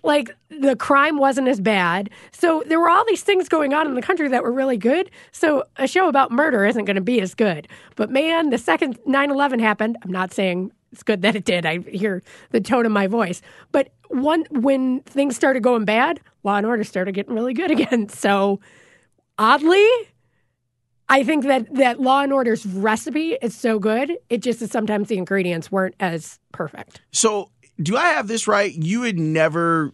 Like 0.04 0.36
the 0.50 0.76
crime 0.76 1.18
wasn't 1.18 1.48
as 1.48 1.60
bad. 1.60 2.10
So 2.32 2.64
there 2.68 2.80
were 2.80 2.90
all 2.90 3.04
these 3.06 3.24
things 3.24 3.50
going 3.50 3.74
on 3.74 3.88
in 3.88 3.96
the 3.96 4.02
country 4.02 4.30
that 4.30 4.44
were 4.44 4.52
really 4.52 4.78
good. 4.78 5.10
So 5.32 5.64
a 5.78 5.88
show 5.88 6.08
about 6.08 6.32
murder 6.32 6.66
isn't 6.66 6.86
going 6.86 6.96
to 6.96 7.02
be 7.02 7.20
as 7.20 7.34
good. 7.34 7.68
But 7.96 8.10
man, 8.10 8.52
the 8.52 8.58
second 8.58 9.00
9/11 9.08 9.60
happened, 9.60 9.98
I'm 10.04 10.12
not 10.12 10.34
saying 10.34 10.72
it's 10.92 11.04
good 11.04 11.22
that 11.24 11.36
it 11.36 11.46
did. 11.46 11.66
I 11.66 11.80
hear 11.80 12.22
the 12.52 12.62
tone 12.62 12.86
of 12.86 12.92
my 12.92 13.08
voice. 13.08 13.42
But 13.72 13.90
one 14.10 14.46
when 14.52 15.02
things 15.02 15.36
started 15.36 15.64
going 15.64 15.86
bad, 15.86 16.20
Law 16.44 16.58
and 16.58 16.66
Order 16.66 16.84
started 16.84 17.14
getting 17.14 17.34
really 17.34 17.54
good 17.54 17.72
again. 17.78 18.08
So 18.08 18.60
oddly, 19.38 19.88
I 21.12 21.24
think 21.24 21.44
that 21.46 21.74
that 21.76 22.00
Law 22.02 22.22
and 22.22 22.32
Order's 22.34 22.66
recipe 22.66 23.34
is 23.42 23.54
so 23.56 23.78
good. 23.80 24.18
It 24.30 24.42
just 24.42 24.62
is 24.62 24.72
sometimes 24.72 25.10
the 25.10 25.18
ingredients 25.18 25.72
weren't 25.72 25.96
as 26.00 26.40
perfect. 26.54 27.02
so 27.12 27.52
do 27.82 27.98
I 27.98 28.10
have 28.10 28.28
this 28.28 28.48
right? 28.48 28.72
You 28.74 29.02
had 29.04 29.18
never 29.18 29.92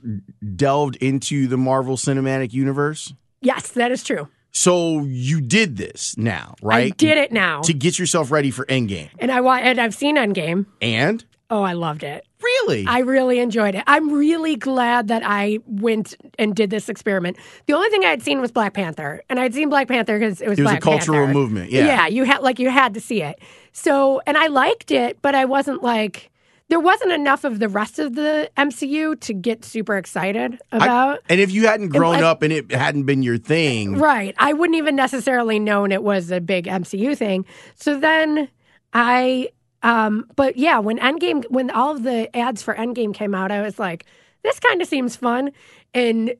delved 0.56 0.98
into 0.98 1.48
the 1.48 1.58
Marvel 1.58 1.96
Cinematic 1.96 2.52
Universe? 2.52 3.14
Yes, 3.42 3.70
that 3.72 3.92
is 3.92 4.04
true. 4.04 4.28
So 4.52 5.04
you 5.04 5.40
did 5.40 5.78
this 5.78 6.18
now, 6.18 6.56
right? 6.62 6.88
I 6.92 6.96
did 6.96 7.18
it 7.18 7.32
now, 7.32 7.62
To 7.62 7.74
get 7.74 7.98
yourself 7.98 8.30
ready 8.30 8.52
for 8.52 8.66
Endgame. 8.66 9.10
and 9.20 9.32
I 9.32 9.40
and 9.60 9.80
I've 9.80 9.96
seen 9.96 10.18
Endgame. 10.18 10.66
And 10.82 11.24
Oh, 11.50 11.62
I 11.64 11.74
loved 11.74 12.04
it. 12.04 12.27
Really? 12.62 12.86
I 12.88 13.00
really 13.00 13.40
enjoyed 13.40 13.76
it. 13.76 13.84
I'm 13.88 14.12
really 14.12 14.56
glad 14.56 15.08
that 15.10 15.22
I 15.26 15.60
went 15.66 16.16
and 16.40 16.56
did 16.56 16.70
this 16.70 16.90
experiment. 16.90 17.38
The 17.66 17.74
only 17.74 17.90
thing 17.90 18.04
I 18.06 18.10
had 18.10 18.22
seen 18.24 18.42
was 18.42 18.52
Black 18.52 18.74
Panther, 18.74 19.22
and 19.30 19.40
I'd 19.40 19.54
seen 19.54 19.70
Black 19.70 19.88
Panther 19.88 20.18
because 20.20 20.42
it 20.42 20.50
was 20.50 20.60
It 20.60 20.64
was 20.64 20.72
a 20.74 20.80
cultural 20.80 21.20
Panther. 21.26 21.34
movement, 21.34 21.72
yeah. 21.72 21.86
yeah. 21.86 22.08
You 22.08 22.24
had 22.24 22.42
like 22.42 22.60
you 22.60 22.70
had 22.70 22.94
to 22.96 23.00
see 23.02 23.22
it. 23.22 23.40
So, 23.74 24.22
and 24.26 24.38
I 24.38 24.48
liked 24.48 24.92
it, 24.92 25.22
but 25.22 25.36
I 25.36 25.46
wasn't 25.46 25.84
like 25.84 26.32
there 26.70 26.80
wasn't 26.82 27.14
enough 27.14 27.46
of 27.46 27.60
the 27.60 27.70
rest 27.70 27.98
of 27.98 28.16
the 28.16 28.50
MCU 28.58 29.18
to 29.22 29.34
get 29.34 29.64
super 29.64 29.96
excited 29.96 30.60
I- 30.74 30.78
about. 30.78 31.20
and 31.30 31.40
if 31.40 31.50
you 31.52 31.66
hadn't 31.66 31.90
grown 31.90 32.22
up 32.22 32.42
and 32.42 32.52
it 32.52 32.72
hadn't 32.74 33.04
been 33.04 33.24
your 33.24 33.38
thing, 33.38 33.98
Right. 33.98 34.36
I 34.38 34.52
wouldn't 34.52 34.78
even 34.78 34.94
necessarily 34.98 35.60
known 35.60 35.94
it 35.94 36.04
was 36.04 36.30
a 36.30 36.42
big 36.42 36.66
MCU 36.68 37.16
thing. 37.18 37.46
So 37.76 37.98
then 37.98 38.50
I 38.94 39.50
um 39.84 40.26
but 40.36 40.58
yeah, 40.58 40.80
when 40.80 40.98
Endgame 41.00 41.44
when 41.50 41.70
all 41.72 41.92
of 41.92 42.04
the 42.04 42.36
ads 42.36 42.62
for 42.62 42.76
Endgame 42.76 43.14
came 43.14 43.36
out, 43.36 43.52
I 43.52 43.62
was 43.62 43.80
like, 43.80 44.06
this 44.44 44.60
kind 44.60 44.82
of 44.82 44.88
seems 44.88 45.16
fun. 45.16 45.52
And 45.94 46.36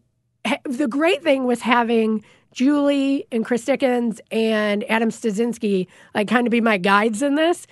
ha- 0.46 0.60
the 0.64 0.88
great 0.88 1.24
thing 1.24 1.46
was 1.46 1.62
having 1.62 2.24
Julie 2.52 3.28
and 3.32 3.46
Chris 3.46 3.66
Dickens 3.66 4.20
and 4.32 4.84
Adam 4.90 5.10
Stasinski 5.10 5.88
like 6.16 6.28
kind 6.28 6.48
of 6.48 6.52
be 6.52 6.62
my 6.62 6.78
guides 6.78 7.22
in 7.22 7.36
this. 7.36 7.68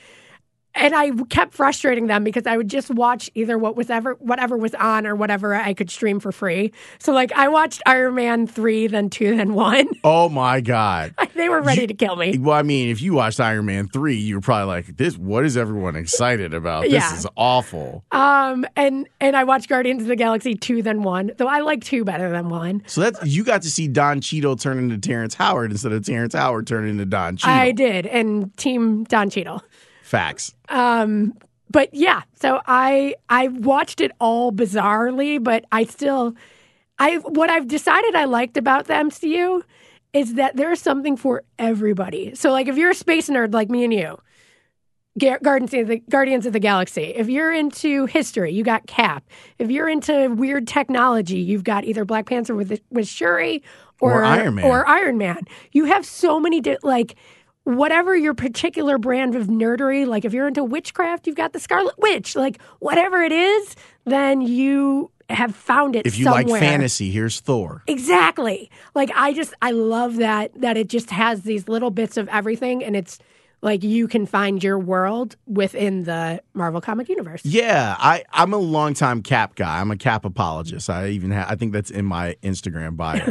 And 0.78 0.94
I 0.94 1.12
kept 1.30 1.54
frustrating 1.54 2.08
them 2.08 2.24
because 2.26 2.46
I 2.46 2.58
would 2.58 2.70
just 2.70 2.90
watch 2.90 3.30
either 3.34 3.58
what 3.58 3.76
was 3.78 3.90
ever 3.90 4.16
whatever 4.16 4.58
was 4.58 4.76
on 4.76 5.08
or 5.08 5.16
whatever 5.16 5.56
I 5.56 5.74
could 5.74 5.90
stream 5.90 6.20
for 6.20 6.32
free. 6.34 6.74
So 7.00 7.14
like 7.14 7.32
I 7.32 7.48
watched 7.48 7.82
Iron 7.86 8.16
Man 8.16 8.46
three, 8.46 8.88
then 8.88 9.10
two, 9.10 9.38
then 9.38 9.54
one. 9.54 9.88
oh 10.04 10.28
my 10.30 10.60
God. 10.62 11.14
they 11.36 11.48
were 11.48 11.62
ready 11.62 11.88
to 11.88 11.94
kill 11.94 12.18
me. 12.18 12.38
Well, 12.38 12.58
I 12.58 12.62
mean, 12.62 12.90
if 12.90 13.02
you 13.02 13.14
watched 13.14 13.40
Iron 13.40 13.66
Man 13.66 13.88
3, 13.88 14.16
you 14.16 14.36
were 14.36 14.42
probably 14.42 14.68
like, 14.68 14.98
this, 14.98 15.18
what 15.18 15.46
is 15.46 15.56
everyone 15.58 15.96
excited 15.96 16.54
about? 16.54 16.84
This 16.84 16.92
Yeah. 16.94 17.16
is 17.16 17.28
awful. 17.38 18.04
Um 18.12 18.66
and 18.76 19.08
and 19.22 19.38
I 19.38 19.46
watched 19.46 19.70
Guardians 19.70 20.02
of 20.02 20.08
the 20.10 20.16
Galaxy 20.16 20.56
two, 20.56 20.82
then 20.82 21.04
one. 21.04 21.32
Though 21.38 21.48
I 21.48 21.60
like 21.62 21.84
two 21.84 22.04
better 22.04 22.30
than 22.30 22.50
one. 22.50 22.84
So 22.88 23.02
that's, 23.02 23.26
you 23.26 23.44
got 23.44 23.62
to 23.62 23.70
see 23.72 23.88
Don 23.88 24.20
Cheadle 24.22 24.58
turn 24.58 24.78
into 24.78 24.98
Terrence 24.98 25.34
Howard 25.36 25.72
instead 25.72 25.94
of 25.94 26.06
Terrence 26.06 26.34
Howard 26.34 26.68
turn 26.68 26.86
into 26.88 27.06
Don 27.06 27.38
Cheadle. 27.38 27.56
I 27.56 27.72
did, 27.72 28.06
and 28.08 28.56
Team 28.58 29.06
Don 29.06 29.30
Cheadle. 29.30 29.64
Facts. 30.06 30.54
Um, 30.70 31.34
but 31.72 31.92
yeah, 31.92 32.22
so 32.36 32.62
I 32.68 33.16
I 33.28 33.48
watched 33.48 34.02
it 34.02 34.12
all 34.20 34.52
bizarrely, 34.52 35.44
but 35.44 35.66
I 35.72 35.86
still 35.86 36.36
I 37.00 37.16
what 37.18 37.50
I've 37.50 37.68
decided 37.68 38.14
I 38.14 38.26
liked 38.26 38.56
about 38.56 38.86
the 38.86 38.94
MCU 38.94 39.64
is 40.14 40.36
that 40.36 40.56
there's 40.56 40.80
something 40.80 41.18
for 41.18 41.44
everybody. 41.58 42.36
So 42.36 42.52
like 42.52 42.68
if 42.68 42.78
you're 42.78 42.92
a 42.92 42.96
space 42.96 43.30
nerd 43.30 43.56
like 43.56 43.72
me 43.72 43.84
and 43.84 43.92
you, 43.92 44.20
Guardians 45.42 45.74
of 45.74 45.88
the 45.88 45.98
Guardians 46.08 46.46
of 46.46 46.54
the 46.54 46.60
Galaxy. 46.60 47.06
If 47.16 47.28
you're 47.28 47.52
into 47.52 48.06
history, 48.06 48.52
you 48.52 48.64
got 48.64 48.86
Cap. 48.86 49.28
If 49.58 49.72
you're 49.72 49.90
into 49.90 50.30
weird 50.36 50.68
technology, 50.68 51.40
you've 51.40 51.64
got 51.64 51.84
either 51.84 52.06
Black 52.06 52.28
Panther 52.28 52.54
with 52.54 52.80
with 52.92 53.08
Shuri 53.08 53.64
or, 54.00 54.22
Or 54.22 54.24
Iron 54.24 54.56
Man. 54.56 54.66
Or 54.66 54.88
Iron 54.88 55.18
Man. 55.18 55.46
You 55.72 55.86
have 55.86 56.06
so 56.06 56.40
many 56.40 56.62
di- 56.62 56.78
like 56.84 57.16
whatever 57.66 58.16
your 58.16 58.34
particular 58.34 58.98
brand 58.98 59.36
of 59.36 59.48
nerdery. 59.48 60.08
Like 60.08 60.24
if 60.24 60.34
you're 60.34 60.48
into 60.48 60.64
witchcraft, 60.64 61.28
you've 61.28 61.36
got 61.36 61.52
the 61.52 61.60
Scarlet 61.60 61.96
Witch. 61.98 62.36
Like 62.36 62.62
whatever 62.80 63.22
it 63.22 63.34
is, 63.34 63.76
then 64.06 64.42
you 64.42 65.12
have 65.30 65.56
found 65.56 65.96
it. 65.96 66.06
If 66.06 66.18
you 66.18 66.26
somewhere. 66.26 66.44
like 66.44 66.62
fantasy, 66.62 67.12
here's 67.12 67.40
Thor. 67.40 67.84
Exactly. 67.88 68.70
Like 68.94 69.12
I 69.14 69.34
just 69.34 69.54
I 69.62 69.72
love 69.72 70.18
that 70.18 70.60
that 70.62 70.78
it 70.78 70.88
just 70.88 71.10
has 71.10 71.42
these 71.42 71.68
little 71.68 71.92
bits 71.92 72.18
of 72.18 72.30
everything 72.30 72.84
and 72.84 72.96
it's 72.96 73.20
like 73.66 73.84
you 73.84 74.08
can 74.08 74.28
find 74.28 74.64
your 74.64 74.78
world 74.78 75.36
within 75.48 76.04
the 76.04 76.40
Marvel 76.54 76.80
comic 76.80 77.10
universe. 77.10 77.44
Yeah, 77.44 77.96
I, 77.98 78.24
I'm 78.32 78.54
a 78.54 78.58
longtime 78.58 79.24
Cap 79.24 79.56
guy. 79.56 79.82
I'm 79.82 79.90
a 79.90 79.98
Cap 79.98 80.24
apologist. 80.24 80.88
I 80.88 81.08
even 81.10 81.32
ha- 81.32 81.48
I 81.50 81.56
think 81.56 81.74
that's 81.74 81.90
in 81.90 82.06
my 82.06 82.36
Instagram 82.44 82.96
bio. 82.96 83.26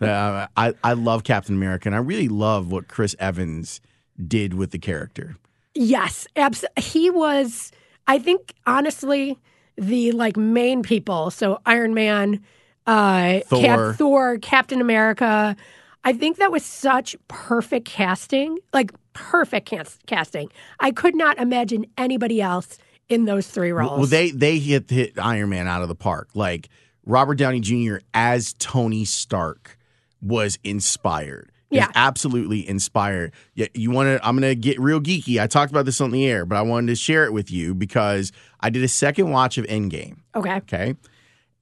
uh, 0.06 0.48
I, 0.56 0.74
I 0.82 0.92
love 0.94 1.22
Captain 1.22 1.54
America, 1.54 1.88
and 1.88 1.94
I 1.94 1.98
really 1.98 2.28
love 2.28 2.72
what 2.72 2.88
Chris 2.88 3.14
Evans 3.20 3.80
did 4.26 4.54
with 4.54 4.72
the 4.72 4.78
character. 4.78 5.36
Yes, 5.74 6.26
abs- 6.34 6.64
he 6.76 7.08
was 7.08 7.70
I 8.08 8.18
think 8.18 8.54
honestly 8.66 9.38
the 9.76 10.12
like 10.12 10.36
main 10.36 10.82
people. 10.82 11.30
So 11.30 11.60
Iron 11.64 11.94
Man, 11.94 12.42
uh 12.88 13.40
Thor. 13.46 13.60
Cap- 13.62 13.96
Thor, 13.96 14.38
Captain 14.38 14.80
America. 14.80 15.56
I 16.02 16.12
think 16.12 16.36
that 16.36 16.52
was 16.52 16.64
such 16.64 17.16
perfect 17.28 17.86
casting, 17.86 18.58
like 18.72 18.92
perfect 19.16 19.68
cas- 19.68 19.98
casting. 20.06 20.48
I 20.80 20.90
could 20.90 21.14
not 21.16 21.38
imagine 21.38 21.86
anybody 21.98 22.40
else 22.40 22.78
in 23.08 23.24
those 23.24 23.46
three 23.48 23.72
roles. 23.72 23.98
Well, 23.98 24.06
they 24.06 24.30
they 24.30 24.58
hit 24.58 24.90
hit 24.90 25.18
Iron 25.18 25.48
Man 25.50 25.66
out 25.66 25.82
of 25.82 25.88
the 25.88 25.94
park. 25.94 26.28
Like 26.34 26.68
Robert 27.04 27.36
Downey 27.36 27.60
Jr. 27.60 27.96
as 28.14 28.54
Tony 28.58 29.04
Stark 29.04 29.78
was 30.22 30.58
inspired. 30.64 31.50
Yeah. 31.68 31.90
absolutely 31.96 32.66
inspired. 32.66 33.32
Yeah, 33.54 33.66
you 33.74 33.90
want 33.90 34.06
to? 34.06 34.26
I'm 34.26 34.36
gonna 34.36 34.54
get 34.54 34.78
real 34.80 35.00
geeky. 35.00 35.40
I 35.42 35.46
talked 35.48 35.70
about 35.72 35.84
this 35.84 36.00
on 36.00 36.10
the 36.12 36.24
air, 36.26 36.46
but 36.46 36.56
I 36.56 36.62
wanted 36.62 36.86
to 36.88 36.94
share 36.94 37.24
it 37.24 37.32
with 37.32 37.50
you 37.50 37.74
because 37.74 38.30
I 38.60 38.70
did 38.70 38.82
a 38.84 38.88
second 38.88 39.30
watch 39.30 39.58
of 39.58 39.66
Endgame. 39.66 40.18
okay. 40.34 40.54
Okay, 40.58 40.94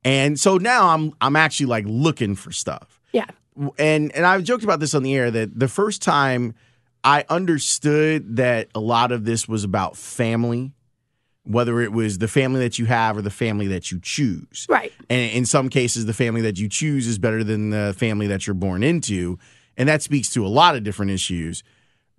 and 0.05 0.39
so 0.39 0.59
now 0.59 0.89
I'm 0.91 1.13
I'm 1.21 1.37
actually 1.37 1.67
like 1.67 1.85
looking 1.89 2.35
for 2.35 2.53
stuff 2.53 3.01
Yeah. 3.13 3.25
and 3.79 4.15
and 4.15 4.27
I've 4.27 4.45
joked 4.45 4.63
about 4.63 4.79
this 4.81 4.95
on 4.95 5.03
the 5.03 5.15
air 5.17 5.31
that 5.31 5.59
the 5.59 5.69
first 5.69 6.03
time 6.03 6.55
I 7.05 7.25
understood 7.29 8.37
that 8.37 8.69
a 8.75 8.81
lot 8.81 9.13
of 9.13 9.25
this 9.25 9.47
was 9.47 9.63
about 9.63 9.97
family, 9.97 10.73
whether 11.45 11.81
it 11.81 11.93
was 11.93 12.19
the 12.19 12.29
family 12.29 12.61
that 12.61 12.79
you 12.79 12.87
have 12.87 13.17
or 13.19 13.23
the 13.23 13.31
family 13.31 13.67
that 13.69 13.93
you 13.93 14.01
choose. 14.03 14.67
Right. 14.69 14.93
And 15.11 15.31
in 15.33 15.45
some 15.45 15.69
cases, 15.69 16.07
the 16.07 16.15
family 16.15 16.41
that 16.41 16.59
you 16.59 16.69
choose 16.69 17.07
is 17.07 17.19
better 17.19 17.45
than 17.45 17.71
the 17.71 17.95
family 17.97 18.27
that 18.29 18.47
you're 18.47 18.55
born 18.55 18.83
into, 18.83 19.39
and 19.77 19.89
that 19.89 20.03
speaks 20.03 20.31
to 20.31 20.47
a 20.47 20.49
lot 20.49 20.77
of 20.77 20.83
different 20.83 21.11
issues. 21.11 21.63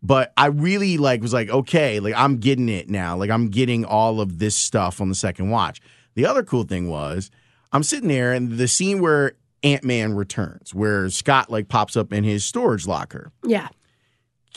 But 0.03 0.31
I 0.37 0.47
really 0.47 0.97
like 0.97 1.23
was 1.23 1.33
like, 1.33 1.49
okay, 1.49 1.99
like 1.99 2.13
I'm 2.15 2.37
getting 2.37 2.69
it 2.69 2.87
now. 2.87 3.17
Like 3.17 3.31
I'm 3.31 3.49
getting 3.49 3.85
all 3.85 4.21
of 4.21 4.37
this 4.37 4.55
stuff 4.55 5.01
on 5.01 5.09
the 5.09 5.15
second 5.15 5.49
watch. 5.49 5.81
The 6.13 6.27
other 6.27 6.43
cool 6.43 6.63
thing 6.63 6.87
was 6.87 7.31
I'm 7.71 7.81
sitting 7.81 8.09
there 8.09 8.31
and 8.33 8.51
the 8.51 8.67
scene 8.67 9.01
where 9.01 9.33
Ant 9.63 9.83
Man 9.83 10.13
returns, 10.13 10.75
where 10.75 11.09
Scott 11.09 11.49
like 11.49 11.69
pops 11.69 11.97
up 11.97 12.13
in 12.13 12.23
his 12.23 12.45
storage 12.45 12.85
locker. 12.85 13.31
Yeah. 13.43 13.69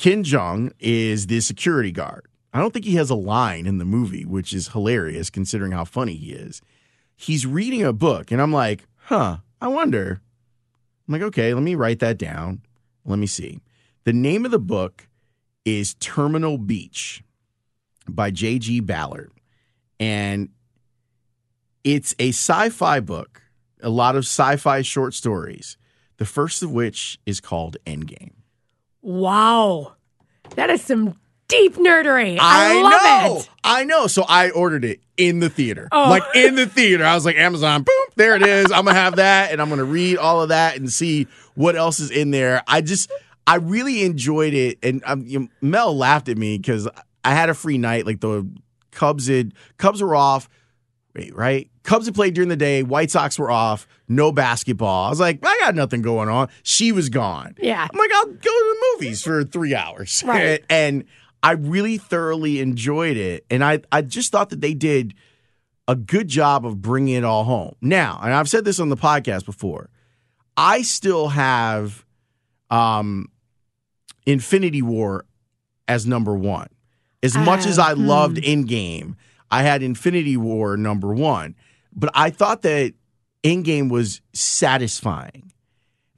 Ken 0.00 0.22
Jeong 0.22 0.70
is 0.78 1.26
the 1.26 1.40
security 1.40 1.90
guard. 1.90 2.28
I 2.52 2.60
don't 2.60 2.72
think 2.72 2.84
he 2.84 2.94
has 2.94 3.10
a 3.10 3.16
line 3.16 3.66
in 3.66 3.78
the 3.78 3.84
movie, 3.84 4.24
which 4.24 4.52
is 4.52 4.68
hilarious 4.68 5.28
considering 5.28 5.72
how 5.72 5.84
funny 5.84 6.14
he 6.14 6.30
is. 6.30 6.62
He's 7.16 7.44
reading 7.44 7.82
a 7.82 7.92
book, 7.92 8.30
and 8.30 8.40
I'm 8.40 8.52
like, 8.52 8.86
huh, 9.06 9.38
I 9.60 9.66
wonder. 9.66 10.22
I'm 11.08 11.12
like, 11.12 11.22
okay, 11.22 11.52
let 11.52 11.64
me 11.64 11.74
write 11.74 11.98
that 11.98 12.16
down. 12.16 12.62
Let 13.04 13.18
me 13.18 13.26
see. 13.26 13.60
The 14.04 14.12
name 14.12 14.44
of 14.44 14.52
the 14.52 14.60
book 14.60 15.08
is 15.64 15.94
Terminal 15.94 16.58
Beach 16.58 17.24
by 18.08 18.30
J.G. 18.30 18.78
Ballard. 18.78 19.32
And 19.98 20.50
it's 21.82 22.14
a 22.20 22.28
sci 22.28 22.68
fi 22.68 23.00
book, 23.00 23.42
a 23.82 23.90
lot 23.90 24.14
of 24.14 24.20
sci 24.20 24.54
fi 24.58 24.80
short 24.82 25.14
stories, 25.14 25.76
the 26.18 26.24
first 26.24 26.62
of 26.62 26.70
which 26.70 27.18
is 27.26 27.40
called 27.40 27.78
Endgame. 27.84 28.37
Wow. 29.02 29.94
That 30.56 30.70
is 30.70 30.82
some 30.82 31.18
deep 31.48 31.76
nerdery. 31.76 32.38
I, 32.40 32.80
love 32.82 32.92
know. 33.32 33.38
it. 33.40 33.50
I 33.64 33.84
know. 33.84 34.06
So 34.06 34.24
I 34.28 34.50
ordered 34.50 34.84
it 34.84 35.00
in 35.16 35.40
the 35.40 35.48
theater. 35.48 35.88
Oh. 35.90 36.10
Like 36.10 36.22
in 36.34 36.54
the 36.54 36.66
theater. 36.66 37.04
I 37.04 37.14
was 37.14 37.24
like, 37.24 37.36
Amazon, 37.36 37.82
boom, 37.82 38.06
there 38.16 38.36
it 38.36 38.42
is. 38.42 38.66
I'm 38.66 38.84
going 38.84 38.94
to 38.94 39.00
have 39.00 39.16
that 39.16 39.52
and 39.52 39.60
I'm 39.60 39.68
going 39.68 39.78
to 39.78 39.84
read 39.84 40.18
all 40.18 40.42
of 40.42 40.50
that 40.50 40.76
and 40.76 40.92
see 40.92 41.26
what 41.54 41.74
else 41.76 42.00
is 42.00 42.10
in 42.10 42.30
there. 42.30 42.62
I 42.66 42.80
just, 42.80 43.10
I 43.46 43.56
really 43.56 44.04
enjoyed 44.04 44.54
it. 44.54 44.78
And 44.82 45.02
um, 45.06 45.24
you 45.26 45.48
Mel 45.60 45.96
laughed 45.96 46.28
at 46.28 46.36
me 46.36 46.58
because 46.58 46.88
I 47.24 47.34
had 47.34 47.48
a 47.48 47.54
free 47.54 47.78
night. 47.78 48.06
Like 48.06 48.20
the 48.20 48.48
Cubs 48.90 49.26
had, 49.26 49.54
Cubs 49.78 50.02
were 50.02 50.14
off. 50.14 50.48
Wait, 51.14 51.34
right? 51.34 51.70
Cubs 51.82 52.06
had 52.06 52.14
played 52.14 52.34
during 52.34 52.48
the 52.48 52.56
day. 52.56 52.82
White 52.82 53.10
Sox 53.10 53.38
were 53.38 53.50
off. 53.50 53.88
No 54.08 54.30
basketball. 54.30 55.06
I 55.06 55.08
was 55.10 55.18
like, 55.20 55.40
I 55.42 55.56
got 55.60 55.74
nothing 55.74 56.02
going 56.02 56.28
on. 56.28 56.48
She 56.62 56.92
was 56.92 57.08
gone. 57.08 57.54
Yeah. 57.58 57.86
I'm 57.90 57.98
like, 57.98 58.10
I'll 58.14 58.26
go 58.26 58.32
to 58.34 58.40
the 58.42 58.86
movies 58.94 59.22
for 59.22 59.42
three 59.44 59.74
hours. 59.74 60.22
Right. 60.26 60.62
and 60.70 61.04
I 61.42 61.52
really 61.52 61.98
thoroughly 61.98 62.60
enjoyed 62.60 63.16
it. 63.16 63.46
And 63.50 63.64
I, 63.64 63.80
I 63.90 64.02
just 64.02 64.30
thought 64.32 64.50
that 64.50 64.60
they 64.60 64.74
did 64.74 65.14
a 65.88 65.96
good 65.96 66.28
job 66.28 66.66
of 66.66 66.82
bringing 66.82 67.14
it 67.14 67.24
all 67.24 67.44
home. 67.44 67.74
Now, 67.80 68.20
and 68.22 68.34
I've 68.34 68.48
said 68.48 68.64
this 68.64 68.78
on 68.78 68.88
the 68.90 68.96
podcast 68.96 69.44
before, 69.46 69.88
I 70.56 70.82
still 70.82 71.28
have 71.28 72.04
um, 72.70 73.28
Infinity 74.26 74.82
War 74.82 75.24
as 75.86 76.06
number 76.06 76.34
one. 76.34 76.68
As 77.22 77.36
much 77.36 77.66
as 77.66 77.78
I 77.78 77.92
Uh, 77.92 77.94
hmm. 77.96 78.06
loved 78.06 78.36
Endgame, 78.38 79.14
I 79.50 79.62
had 79.62 79.82
Infinity 79.82 80.36
War 80.36 80.76
number 80.76 81.14
one. 81.14 81.54
But 81.94 82.10
I 82.14 82.30
thought 82.30 82.62
that 82.62 82.94
Endgame 83.42 83.88
was 83.90 84.20
satisfying. 84.32 85.52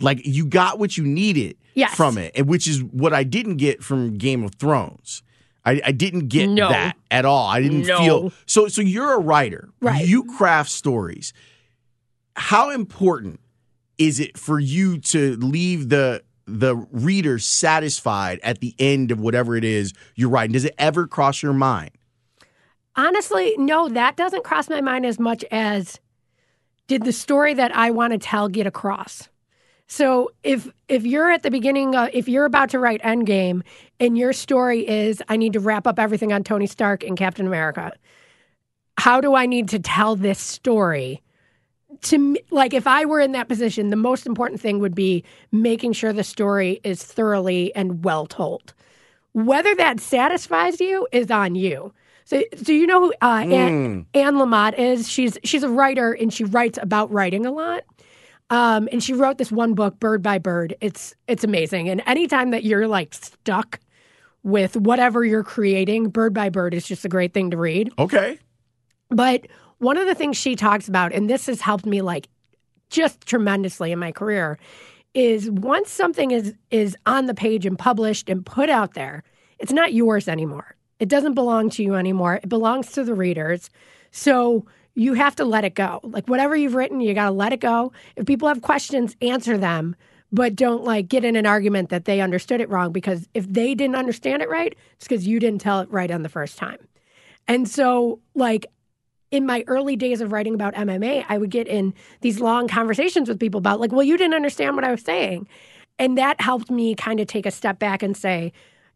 Like 0.01 0.21
you 0.25 0.47
got 0.47 0.79
what 0.79 0.97
you 0.97 1.05
needed 1.05 1.57
Yes. 1.75 1.95
from 1.95 2.19
it, 2.19 2.33
and 2.35 2.49
which 2.49 2.67
is 2.67 2.83
what 2.83 3.13
I 3.15 3.23
didn't 3.23 3.57
get 3.59 3.83
from 3.85 4.17
Game 4.19 4.43
of 4.43 4.55
Thrones. 4.57 5.23
I, 5.65 5.81
I 5.85 5.93
didn't 5.93 6.29
get 6.29 6.49
No. 6.49 6.69
that 6.71 6.97
at 7.11 7.25
all. 7.25 7.47
I 7.49 7.61
didn't 7.61 7.87
No. 7.87 7.99
feel 7.99 8.33
so. 8.47 8.67
So 8.69 8.81
you're 8.83 9.13
a 9.13 9.19
writer, 9.21 9.69
Right. 9.81 10.07
You 10.07 10.25
craft 10.25 10.71
stories. 10.71 11.33
How 12.37 12.71
important 12.71 13.41
is 13.99 14.19
it 14.21 14.39
for 14.39 14.59
you 14.59 14.99
to 14.99 15.37
leave 15.37 15.91
the 15.91 16.23
the 16.47 16.75
reader 16.91 17.39
satisfied 17.39 18.41
at 18.43 18.59
the 18.61 18.75
end 18.79 19.13
of 19.13 19.21
whatever 19.21 19.55
it 19.55 19.63
is 19.65 19.93
you're 20.17 20.31
writing? 20.31 20.53
Does 20.55 20.65
it 20.65 20.75
ever 20.79 21.07
cross 21.07 21.43
your 21.43 21.53
mind? 21.53 21.91
Honestly, 23.01 23.55
no, 23.57 23.89
that 23.89 24.17
doesn't 24.17 24.45
cross 24.45 24.69
my 24.69 24.83
mind 24.83 25.07
as 25.07 25.19
much 25.19 25.43
as 25.51 25.99
did 26.87 27.03
the 27.03 27.13
story 27.13 27.55
that 27.55 27.75
I 27.75 27.91
want 27.91 28.13
to 28.13 28.19
tell 28.19 28.47
get 28.47 28.67
across. 28.67 29.31
So 29.87 30.33
if 30.43 30.69
if 30.87 31.07
you're 31.07 31.31
at 31.31 31.43
the 31.43 31.51
beginning, 31.51 31.95
uh, 31.95 32.11
if 32.13 32.29
you're 32.29 32.45
about 32.45 32.69
to 32.71 32.79
write 32.79 33.01
Endgame, 33.01 33.63
and 34.01 34.19
your 34.19 34.35
story 34.35 34.87
is 34.87 35.23
I 35.31 35.39
need 35.39 35.55
to 35.55 35.61
wrap 35.61 35.87
up 35.87 35.99
everything 35.99 36.31
on 36.35 36.45
Tony 36.45 36.67
Stark 36.67 37.03
and 37.03 37.17
Captain 37.17 37.47
America, 37.47 37.91
how 38.99 39.23
do 39.23 39.35
I 39.35 39.47
need 39.47 39.71
to 39.71 39.79
tell 39.79 40.15
this 40.15 40.39
story? 40.39 41.23
To 42.03 42.19
me, 42.19 42.43
like 42.51 42.75
if 42.75 42.87
I 42.87 43.07
were 43.07 43.21
in 43.21 43.33
that 43.33 43.49
position, 43.49 43.89
the 43.89 43.97
most 43.97 44.27
important 44.27 44.61
thing 44.61 44.79
would 44.79 44.95
be 44.95 45.25
making 45.53 45.95
sure 45.95 46.13
the 46.13 46.23
story 46.23 46.81
is 46.85 47.03
thoroughly 47.03 47.75
and 47.75 48.05
well 48.05 48.27
told. 48.27 48.75
Whether 49.33 49.75
that 49.77 50.01
satisfies 50.01 50.83
you 50.83 51.09
is 51.13 51.31
on 51.31 51.55
you. 51.55 51.95
So, 52.31 52.45
do 52.63 52.73
you 52.73 52.87
know 52.87 53.01
who 53.01 53.13
uh, 53.21 53.43
Anne, 53.45 54.07
Anne 54.15 54.35
Lamott 54.37 54.79
is? 54.79 55.09
She's 55.09 55.37
she's 55.43 55.65
a 55.65 55.69
writer 55.69 56.13
and 56.13 56.33
she 56.33 56.45
writes 56.45 56.79
about 56.81 57.11
writing 57.11 57.45
a 57.45 57.51
lot. 57.51 57.83
Um, 58.51 58.89
and 58.93 59.03
she 59.03 59.15
wrote 59.15 59.37
this 59.39 59.51
one 59.51 59.75
book, 59.75 59.99
Bird 59.99 60.23
by 60.23 60.39
Bird. 60.39 60.77
It's 60.81 61.13
it's 61.27 61.43
amazing. 61.43 61.89
And 61.89 62.01
anytime 62.07 62.51
that 62.51 62.63
you're 62.63 62.87
like 62.87 63.15
stuck 63.15 63.81
with 64.45 64.77
whatever 64.77 65.25
you're 65.25 65.43
creating, 65.43 66.11
Bird 66.11 66.33
by 66.33 66.51
Bird 66.51 66.73
is 66.73 66.87
just 66.87 67.05
a 67.05 67.09
great 67.09 67.35
thing 67.35 67.51
to 67.51 67.57
read. 67.57 67.93
Okay. 67.99 68.39
But 69.09 69.49
one 69.79 69.97
of 69.97 70.07
the 70.07 70.15
things 70.15 70.37
she 70.37 70.55
talks 70.55 70.87
about, 70.87 71.13
and 71.13 71.29
this 71.29 71.47
has 71.47 71.61
helped 71.61 71.85
me 71.85 72.01
like 72.01 72.29
just 72.91 73.27
tremendously 73.27 73.91
in 73.91 73.99
my 73.99 74.13
career, 74.13 74.57
is 75.15 75.51
once 75.51 75.91
something 75.91 76.31
is 76.31 76.55
is 76.71 76.97
on 77.07 77.27
the 77.27 77.35
page 77.35 77.67
and 77.67 77.77
published 77.77 78.31
and 78.31 78.47
put 78.47 78.71
out 78.71 78.95
there, 78.95 79.25
it's 79.59 79.73
not 79.73 79.93
yours 79.93 80.29
anymore. 80.29 80.77
It 81.01 81.09
doesn't 81.09 81.35
belong 81.35 81.71
to 81.71 81.83
you 81.83 81.95
anymore. 81.95 82.37
It 82.37 82.49
belongs 82.49 82.93
to 82.93 83.03
the 83.03 83.15
readers. 83.15 83.71
So 84.13 84.67
you 84.95 85.15
have 85.15 85.35
to 85.37 85.45
let 85.45 85.65
it 85.65 85.75
go. 85.75 86.01
Like 86.03 86.29
whatever 86.29 86.55
you've 86.55 86.75
written, 86.75 87.01
you 87.01 87.15
got 87.15 87.27
to 87.27 87.31
let 87.31 87.53
it 87.53 87.61
go. 87.61 87.93
If 88.17 88.27
people 88.27 88.49
have 88.49 88.63
questions, 88.63 89.17
answer 89.23 89.57
them, 89.57 89.97
but 90.33 90.55
don't 90.55 90.85
like 90.85 91.09
get 91.09 91.25
in 91.25 91.37
an 91.37 91.47
argument 91.47 91.89
that 91.89 92.05
they 92.05 92.21
understood 92.21 92.61
it 92.61 92.69
wrong 92.69 92.93
because 92.93 93.29
if 93.35 93.51
they 93.51 93.75
didn't 93.75 93.97
understand 93.97 94.43
it 94.43 94.49
right, 94.49 94.77
it's 94.97 95.09
because 95.09 95.27
you 95.27 95.41
didn't 95.41 95.61
tell 95.61 95.81
it 95.81 95.91
right 95.91 96.11
on 96.11 96.23
the 96.23 96.29
first 96.29 96.59
time. 96.59 96.79
And 97.49 97.69
so, 97.69 98.21
like, 98.35 98.67
in 99.31 99.47
my 99.47 99.65
early 99.67 99.97
days 99.97 100.21
of 100.21 100.33
writing 100.33 100.55
about 100.55 100.75
MMA, 100.75 101.25
I 101.29 101.39
would 101.39 101.51
get 101.51 101.67
in 101.67 101.95
these 102.21 102.41
long 102.41 102.69
conversations 102.69 103.29
with 103.29 103.41
people 103.41 103.59
about, 103.59 103.81
like, 103.81 103.93
well, 103.93 104.03
you 104.03 104.17
didn't 104.17 104.35
understand 104.35 104.77
what 104.77 104.85
I 104.85 104.91
was 104.91 105.03
saying. 105.03 105.49
And 105.99 106.17
that 106.19 106.41
helped 106.41 106.71
me 106.71 106.95
kind 106.95 107.21
of 107.21 107.27
take 107.27 107.47
a 107.47 107.51
step 107.51 107.79
back 107.79 108.03
and 108.03 108.17
say, 108.17 108.53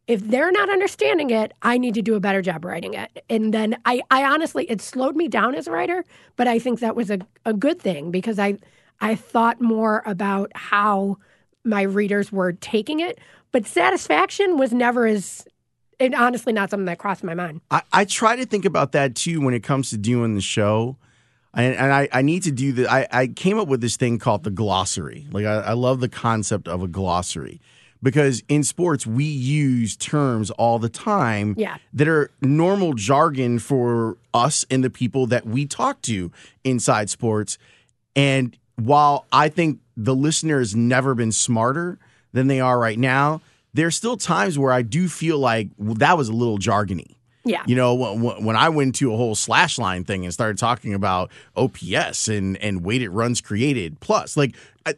if 0.06 0.20
they're 0.20 0.52
not 0.52 0.68
understanding 0.68 1.30
it, 1.30 1.52
I 1.62 1.78
need 1.78 1.94
to 1.94 2.02
do 2.02 2.14
a 2.14 2.20
better 2.20 2.42
job 2.42 2.64
writing 2.64 2.94
it. 2.94 3.24
And 3.30 3.54
then 3.54 3.76
I, 3.84 4.02
I 4.10 4.24
honestly, 4.24 4.64
it 4.70 4.80
slowed 4.80 5.16
me 5.16 5.28
down 5.28 5.54
as 5.54 5.66
a 5.66 5.70
writer, 5.70 6.04
but 6.36 6.46
I 6.46 6.58
think 6.58 6.80
that 6.80 6.94
was 6.94 7.10
a, 7.10 7.18
a 7.44 7.54
good 7.54 7.80
thing 7.80 8.10
because 8.10 8.38
I, 8.38 8.58
I 9.00 9.14
thought 9.14 9.60
more 9.60 10.02
about 10.04 10.52
how 10.54 11.18
my 11.64 11.82
readers 11.82 12.30
were 12.30 12.52
taking 12.52 13.00
it. 13.00 13.18
But 13.50 13.66
satisfaction 13.66 14.58
was 14.58 14.72
never 14.72 15.06
as, 15.06 15.46
it 15.98 16.12
honestly 16.14 16.52
not 16.52 16.70
something 16.70 16.86
that 16.86 16.98
crossed 16.98 17.24
my 17.24 17.34
mind. 17.34 17.62
I, 17.70 17.82
I 17.92 18.04
try 18.04 18.36
to 18.36 18.44
think 18.44 18.64
about 18.64 18.92
that 18.92 19.14
too 19.14 19.40
when 19.40 19.54
it 19.54 19.62
comes 19.62 19.90
to 19.90 19.96
doing 19.96 20.34
the 20.34 20.42
show. 20.42 20.98
And, 21.54 21.76
and 21.76 21.92
I, 21.92 22.08
I 22.12 22.22
need 22.22 22.42
to 22.42 22.50
do 22.50 22.72
the 22.72 22.88
I, 22.90 23.06
I 23.12 23.26
came 23.28 23.58
up 23.58 23.68
with 23.68 23.80
this 23.80 23.96
thing 23.96 24.18
called 24.18 24.42
the 24.42 24.50
glossary. 24.50 25.28
Like 25.30 25.46
I, 25.46 25.60
I 25.60 25.72
love 25.74 26.00
the 26.00 26.08
concept 26.08 26.66
of 26.66 26.82
a 26.82 26.88
glossary. 26.88 27.60
Because 28.04 28.42
in 28.48 28.62
sports 28.62 29.06
we 29.06 29.24
use 29.24 29.96
terms 29.96 30.50
all 30.52 30.78
the 30.78 30.88
time 30.90 31.54
Yeah. 31.56 31.78
that 31.94 32.06
are 32.06 32.30
normal 32.40 32.92
jargon 32.92 33.58
for 33.58 34.16
us 34.32 34.64
and 34.70 34.84
the 34.84 34.90
people 34.90 35.26
that 35.28 35.46
we 35.46 35.64
talk 35.66 36.02
to 36.02 36.30
inside 36.62 37.10
sports. 37.10 37.58
And 38.14 38.56
while 38.76 39.26
I 39.32 39.48
think 39.48 39.80
the 39.96 40.14
listener 40.14 40.58
has 40.58 40.76
never 40.76 41.14
been 41.14 41.32
smarter 41.32 41.98
than 42.32 42.46
they 42.46 42.60
are 42.60 42.78
right 42.78 42.98
now, 42.98 43.40
there's 43.72 43.96
still 43.96 44.16
times 44.16 44.58
where 44.58 44.70
I 44.70 44.82
do 44.82 45.08
feel 45.08 45.38
like 45.38 45.70
well, 45.78 45.94
that 45.94 46.16
was 46.18 46.28
a 46.28 46.32
little 46.32 46.58
jargony. 46.58 47.16
Yeah. 47.46 47.62
You 47.66 47.76
know, 47.76 47.94
when, 47.94 48.56
I 48.56 48.68
went 48.68 48.94
to 48.96 49.12
a 49.12 49.16
whole 49.16 49.34
slash 49.34 49.78
line 49.78 50.04
thing 50.04 50.24
and 50.24 50.32
started 50.32 50.56
talking 50.58 50.94
about 50.94 51.30
OPS 51.56 52.28
and 52.28 52.56
and 52.58 52.82
weighted 52.84 53.10
runs 53.10 53.40
created 53.40 54.00
plus, 54.00 54.36
like 54.36 54.54
I, 54.86 54.94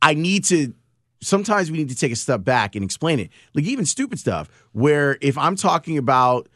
I 0.00 0.14
need 0.14 0.44
to. 0.44 0.74
Sometimes 1.22 1.70
we 1.70 1.78
need 1.78 1.88
to 1.88 1.94
take 1.96 2.12
a 2.12 2.16
step 2.16 2.44
back 2.44 2.74
and 2.74 2.84
explain 2.84 3.18
it. 3.20 3.30
Like 3.54 3.64
even 3.64 3.86
stupid 3.86 4.18
stuff 4.18 4.48
where 4.72 5.16
if 5.20 5.38
I'm 5.38 5.56
talking 5.56 5.96
about 5.96 6.48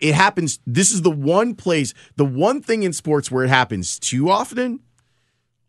it 0.00 0.14
happens 0.14 0.58
this 0.66 0.90
is 0.90 1.02
the 1.02 1.10
one 1.10 1.54
place 1.54 1.94
the 2.16 2.24
one 2.24 2.60
thing 2.60 2.82
in 2.82 2.92
sports 2.92 3.30
where 3.30 3.44
it 3.44 3.48
happens 3.48 3.98
too 3.98 4.28
often 4.28 4.80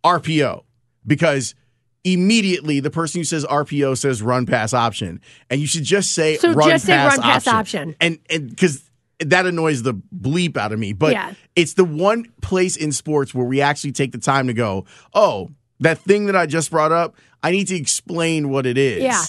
RPO 0.03 0.63
because 1.05 1.55
immediately 2.03 2.79
the 2.79 2.89
person 2.89 3.19
who 3.19 3.23
says 3.25 3.45
RPO 3.45 3.97
says 3.97 4.21
run 4.21 4.45
pass 4.45 4.73
option, 4.73 5.21
and 5.49 5.59
you 5.61 5.67
should 5.67 5.83
just 5.83 6.11
say 6.13 6.37
So 6.37 6.53
run 6.53 6.69
just 6.69 6.85
say 6.85 6.93
pass 6.93 7.17
run 7.17 7.23
pass 7.23 7.47
option. 7.47 7.89
option. 7.89 7.95
and 8.01 8.19
and 8.29 8.49
because 8.49 8.83
that 9.19 9.45
annoys 9.45 9.83
the 9.83 9.93
bleep 9.93 10.55
out 10.55 10.71
of 10.71 10.79
me. 10.79 10.93
But 10.93 11.11
Yeah. 11.11 11.33
it's 11.55 11.73
the 11.73 11.83
one 11.83 12.25
place 12.41 12.77
in 12.77 12.91
sports 12.93 13.33
where 13.35 13.45
we 13.45 13.59
actually 13.59 13.91
take 13.91 14.13
the 14.13 14.17
time 14.17 14.47
to 14.47 14.53
go, 14.53 14.85
oh, 15.13 15.51
that 15.79 15.97
thing 15.99 16.25
that 16.25 16.35
I 16.35 16.45
just 16.45 16.71
brought 16.71 16.91
up, 16.91 17.15
I 17.43 17.51
need 17.51 17.67
to 17.67 17.75
explain 17.75 18.49
what 18.49 18.65
it 18.65 18.77
is. 18.77 19.03
Yeah. 19.03 19.23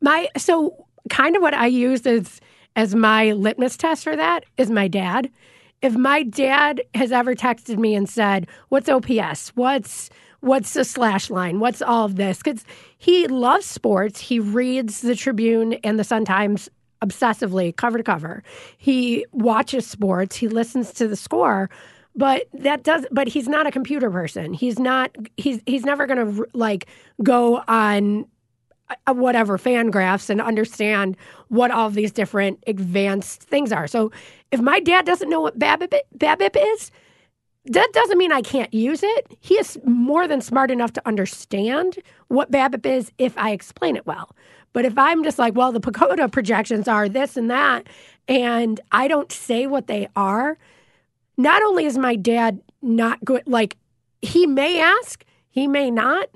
My 0.00 0.28
so 0.36 0.86
kind 1.10 1.36
of 1.36 1.42
what 1.42 1.54
I 1.54 1.66
use 1.66 2.06
as 2.06 2.40
as 2.76 2.94
my 2.94 3.32
litmus 3.32 3.76
test 3.76 4.04
for 4.04 4.16
that 4.16 4.44
is 4.56 4.70
my 4.70 4.88
dad. 4.88 5.30
If 5.82 5.94
my 5.94 6.22
dad 6.22 6.82
has 6.94 7.12
ever 7.12 7.34
texted 7.34 7.78
me 7.78 7.94
and 7.94 8.08
said, 8.08 8.46
"What's 8.68 8.88
OPS? 8.88 9.50
What's 9.54 10.10
what's 10.40 10.72
the 10.74 10.84
slash 10.84 11.30
line? 11.30 11.60
What's 11.60 11.82
all 11.82 12.04
of 12.04 12.16
this?" 12.16 12.38
Because 12.38 12.64
he 12.98 13.26
loves 13.26 13.66
sports. 13.66 14.20
He 14.20 14.38
reads 14.38 15.00
the 15.00 15.16
Tribune 15.16 15.74
and 15.84 15.98
the 15.98 16.04
Sun 16.04 16.24
Times 16.24 16.68
obsessively, 17.02 17.74
cover 17.76 17.98
to 17.98 18.04
cover. 18.04 18.42
He 18.76 19.24
watches 19.32 19.86
sports. 19.86 20.36
He 20.36 20.48
listens 20.48 20.92
to 20.94 21.06
the 21.06 21.16
score. 21.16 21.70
But 22.18 22.48
that 22.52 22.82
does. 22.82 23.06
But 23.10 23.28
he's 23.28 23.48
not 23.48 23.66
a 23.66 23.70
computer 23.70 24.10
person. 24.10 24.52
He's 24.52 24.78
not. 24.78 25.16
He's 25.36 25.62
he's 25.66 25.84
never 25.84 26.06
going 26.06 26.34
to 26.34 26.46
like 26.52 26.86
go 27.22 27.62
on 27.68 28.26
uh, 29.06 29.14
whatever 29.14 29.56
FanGraphs 29.56 30.28
and 30.28 30.40
understand 30.40 31.16
what 31.48 31.70
all 31.70 31.90
these 31.90 32.10
different 32.10 32.62
advanced 32.66 33.42
things 33.42 33.70
are. 33.70 33.86
So 33.86 34.10
if 34.50 34.60
my 34.60 34.80
dad 34.80 35.06
doesn't 35.06 35.30
know 35.30 35.40
what 35.40 35.58
BABIP, 35.58 35.94
BABIP 36.16 36.56
is, 36.74 36.90
that 37.66 37.88
doesn't 37.92 38.18
mean 38.18 38.32
I 38.32 38.42
can't 38.42 38.72
use 38.74 39.02
it. 39.02 39.26
He 39.40 39.54
is 39.54 39.78
more 39.84 40.26
than 40.26 40.40
smart 40.40 40.70
enough 40.70 40.92
to 40.94 41.02
understand 41.06 41.98
what 42.28 42.50
BABIP 42.50 42.84
is 42.86 43.12
if 43.18 43.36
I 43.38 43.50
explain 43.50 43.94
it 43.94 44.06
well. 44.06 44.34
But 44.72 44.84
if 44.84 44.96
I'm 44.98 45.22
just 45.22 45.38
like, 45.38 45.54
well, 45.54 45.70
the 45.70 45.80
PECOTA 45.80 46.32
projections 46.32 46.88
are 46.88 47.08
this 47.08 47.36
and 47.36 47.50
that, 47.50 47.86
and 48.26 48.80
I 48.90 49.06
don't 49.06 49.30
say 49.30 49.66
what 49.66 49.86
they 49.86 50.08
are, 50.16 50.58
not 51.38 51.62
only 51.62 51.86
is 51.86 51.96
my 51.96 52.16
dad 52.16 52.60
not 52.82 53.24
good, 53.24 53.44
like 53.46 53.76
he 54.20 54.46
may 54.46 54.80
ask, 54.80 55.24
he 55.48 55.66
may 55.66 55.90
not, 55.90 56.28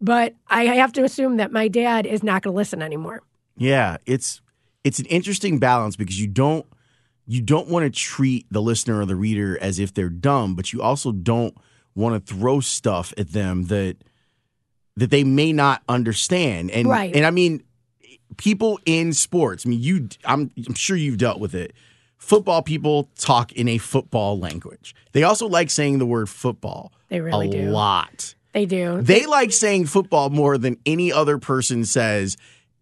but 0.00 0.34
I 0.48 0.64
have 0.66 0.92
to 0.92 1.02
assume 1.02 1.38
that 1.38 1.50
my 1.50 1.66
dad 1.66 2.06
is 2.06 2.22
not 2.22 2.42
going 2.42 2.52
to 2.52 2.56
listen 2.56 2.82
anymore. 2.82 3.22
Yeah, 3.56 3.96
it's 4.06 4.40
it's 4.84 4.98
an 4.98 5.06
interesting 5.06 5.58
balance 5.58 5.96
because 5.96 6.20
you 6.20 6.26
don't 6.26 6.66
you 7.26 7.40
don't 7.40 7.68
want 7.68 7.84
to 7.84 7.90
treat 7.90 8.46
the 8.50 8.60
listener 8.60 9.00
or 9.00 9.06
the 9.06 9.16
reader 9.16 9.58
as 9.60 9.78
if 9.78 9.94
they're 9.94 10.10
dumb, 10.10 10.54
but 10.54 10.72
you 10.72 10.82
also 10.82 11.10
don't 11.10 11.56
want 11.94 12.26
to 12.26 12.34
throw 12.34 12.60
stuff 12.60 13.14
at 13.16 13.30
them 13.32 13.64
that 13.64 13.96
that 14.96 15.10
they 15.10 15.24
may 15.24 15.52
not 15.52 15.82
understand. 15.88 16.70
And 16.70 16.88
Right. 16.88 17.14
and 17.16 17.24
I 17.24 17.30
mean 17.30 17.62
people 18.36 18.78
in 18.84 19.12
sports, 19.12 19.64
I 19.64 19.70
mean 19.70 19.80
you 19.80 20.08
I'm 20.24 20.50
I'm 20.66 20.74
sure 20.74 20.96
you've 20.96 21.18
dealt 21.18 21.40
with 21.40 21.54
it. 21.54 21.72
Football 22.24 22.62
people 22.62 23.10
talk 23.18 23.52
in 23.52 23.68
a 23.68 23.76
football 23.76 24.38
language. 24.38 24.94
They 25.12 25.24
also 25.24 25.46
like 25.46 25.68
saying 25.70 25.98
the 25.98 26.06
word 26.06 26.30
football 26.30 26.90
They 27.10 27.20
really 27.20 27.48
do. 27.50 27.58
a 27.58 27.62
do. 27.64 27.68
lot. 27.70 28.34
They 28.52 28.64
do. 28.64 29.02
They 29.02 29.26
like 29.26 29.52
saying 29.52 29.86
football 29.86 30.30
more 30.30 30.56
than 30.56 30.78
any 30.86 31.12
other 31.12 31.36
person 31.36 31.84
says 31.84 32.38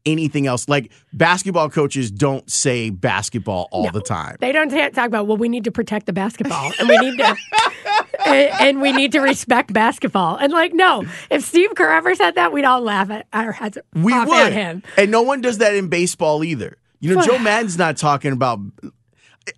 anything 0.06 0.46
else. 0.46 0.68
Like 0.68 0.92
basketball 1.12 1.70
coaches 1.70 2.12
don't 2.12 2.48
say 2.48 2.90
basketball 2.90 3.68
all 3.72 3.90
the 3.90 4.00
time. 4.00 4.36
They 4.38 4.52
don't 4.52 4.70
talk 4.70 5.06
about 5.08 5.26
well, 5.26 5.36
we 5.36 5.48
need 5.48 5.64
to 5.64 5.72
protect 5.72 6.06
the 6.06 6.12
basketball, 6.12 6.70
and 6.78 6.88
we 6.88 6.96
need 6.98 7.18
to, 7.18 7.36
and, 8.26 8.50
and 8.60 8.80
we 8.80 8.92
need 8.92 9.10
to 9.12 9.20
respect 9.20 9.72
basketball. 9.72 10.36
And 10.36 10.52
like, 10.52 10.72
no, 10.72 11.04
if 11.30 11.42
Steve 11.42 11.74
Kerr 11.74 11.90
ever 11.90 12.14
said 12.14 12.36
that, 12.36 12.52
we'd 12.52 12.64
all 12.64 12.80
laugh 12.80 13.10
at 13.10 13.26
our 13.32 13.50
heads 13.50 13.76
We 13.92 14.12
would. 14.12 14.28
at 14.30 14.52
him. 14.52 14.84
And 14.96 15.10
no 15.10 15.22
one 15.22 15.40
does 15.40 15.58
that 15.58 15.74
in 15.74 15.88
baseball 15.88 16.44
either. 16.44 16.76
You 17.00 17.16
know, 17.16 17.22
Joe 17.22 17.38
Maddon's 17.40 17.76
not 17.76 17.96
talking 17.96 18.30
about 18.32 18.60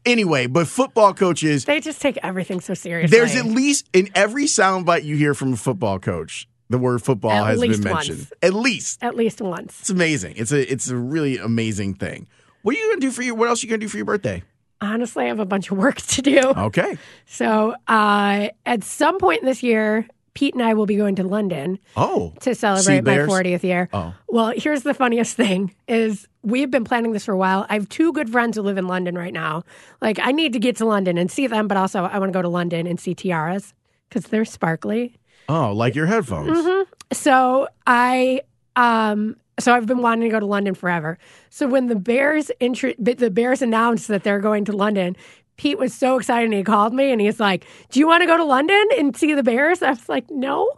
anyway, 0.06 0.46
but 0.46 0.66
football 0.68 1.14
coaches, 1.14 1.64
They 1.64 1.80
just 1.80 2.00
take 2.00 2.18
everything 2.22 2.60
so 2.60 2.74
seriously. 2.74 3.16
there's 3.16 3.36
at 3.36 3.46
least 3.46 3.88
in 3.92 4.08
every 4.14 4.44
soundbite 4.44 5.04
you 5.04 5.16
hear 5.16 5.34
from 5.34 5.52
a 5.52 5.56
football 5.56 5.98
coach, 5.98 6.48
the 6.70 6.78
word 6.78 7.02
football 7.02 7.32
At 7.32 7.46
has 7.46 7.60
been 7.60 7.82
mentioned. 7.82 8.18
once. 8.18 8.32
At 8.42 8.54
least. 8.54 9.02
at 9.02 9.16
least 9.16 9.40
once. 9.40 9.80
It's 9.80 9.90
amazing. 9.90 10.34
It's 10.36 10.52
a 10.52 10.70
it's 10.72 10.88
a 10.88 10.96
really 10.96 11.38
amazing 11.38 11.94
thing. 11.94 12.26
What 12.62 12.74
are 12.74 12.78
you 12.78 12.88
gonna 12.90 13.00
do 13.00 13.10
for 13.10 13.22
your 13.22 13.34
what 13.34 13.48
else 13.48 13.62
are 13.62 13.66
you 13.66 13.70
gonna 13.70 13.80
do 13.80 13.88
for 13.88 13.96
your 13.98 14.06
birthday? 14.06 14.42
Honestly, 14.80 15.24
I 15.24 15.28
have 15.28 15.40
a 15.40 15.46
bunch 15.46 15.70
of 15.70 15.78
work 15.78 15.96
to 15.96 16.22
do. 16.22 16.40
Okay. 16.40 16.98
So, 17.26 17.74
uh, 17.88 18.48
at 18.66 18.84
some 18.84 19.18
point 19.18 19.42
this 19.42 19.62
year, 19.62 20.06
Pete 20.34 20.54
and 20.54 20.62
I 20.62 20.74
will 20.74 20.86
be 20.86 20.96
going 20.96 21.14
to 21.16 21.22
London 21.24 21.78
Oh. 21.96 22.32
to 22.40 22.54
celebrate 22.54 23.04
my 23.04 23.18
40th 23.18 23.62
year. 23.62 23.88
Oh. 23.92 24.14
Well, 24.28 24.52
here's 24.56 24.82
the 24.82 24.92
funniest 24.94 25.36
thing 25.42 25.74
is 25.88 26.26
we've 26.42 26.70
been 26.70 26.84
planning 26.84 27.12
this 27.12 27.24
for 27.24 27.32
a 27.32 27.36
while. 27.36 27.66
I 27.70 27.74
have 27.74 27.88
two 27.88 28.12
good 28.12 28.30
friends 28.30 28.56
who 28.56 28.62
live 28.62 28.76
in 28.76 28.86
London 28.88 29.14
right 29.16 29.32
now. 29.32 29.62
Like 30.02 30.18
I 30.20 30.32
need 30.32 30.52
to 30.54 30.58
get 30.58 30.76
to 30.76 30.84
London 30.84 31.16
and 31.18 31.30
see 31.30 31.46
them, 31.46 31.68
but 31.68 31.76
also 31.76 32.04
I 32.04 32.18
want 32.18 32.32
to 32.32 32.36
go 32.36 32.42
to 32.42 32.48
London 32.48 32.86
and 32.86 32.98
see 32.98 33.14
tiaras 33.14 33.72
because 34.08 34.24
they're 34.24 34.44
sparkly. 34.44 35.16
Oh, 35.48 35.72
like 35.72 35.94
your 35.94 36.06
headphones. 36.06 36.50
Mm-hmm. 36.58 36.82
So 37.12 37.68
I 37.86 38.40
um 38.76 39.36
so 39.60 39.72
I've 39.72 39.86
been 39.86 40.02
wanting 40.02 40.28
to 40.28 40.32
go 40.32 40.40
to 40.40 40.46
London 40.46 40.74
forever. 40.74 41.16
So 41.48 41.68
when 41.68 41.86
the 41.86 41.94
Bears 41.94 42.50
intro- 42.58 42.94
the 42.98 43.30
Bears 43.30 43.62
announced 43.62 44.08
that 44.08 44.24
they're 44.24 44.40
going 44.40 44.64
to 44.64 44.72
London, 44.72 45.16
Pete 45.56 45.78
was 45.78 45.94
so 45.94 46.16
excited 46.18 46.46
and 46.46 46.54
he 46.54 46.62
called 46.62 46.92
me 46.92 47.12
and 47.12 47.20
he's 47.20 47.40
like, 47.40 47.66
"Do 47.90 48.00
you 48.00 48.06
want 48.06 48.22
to 48.22 48.26
go 48.26 48.36
to 48.36 48.44
London 48.44 48.84
and 48.98 49.16
see 49.16 49.34
the 49.34 49.42
Bears?" 49.42 49.82
I 49.82 49.90
was 49.90 50.08
like, 50.08 50.30
"No." 50.30 50.68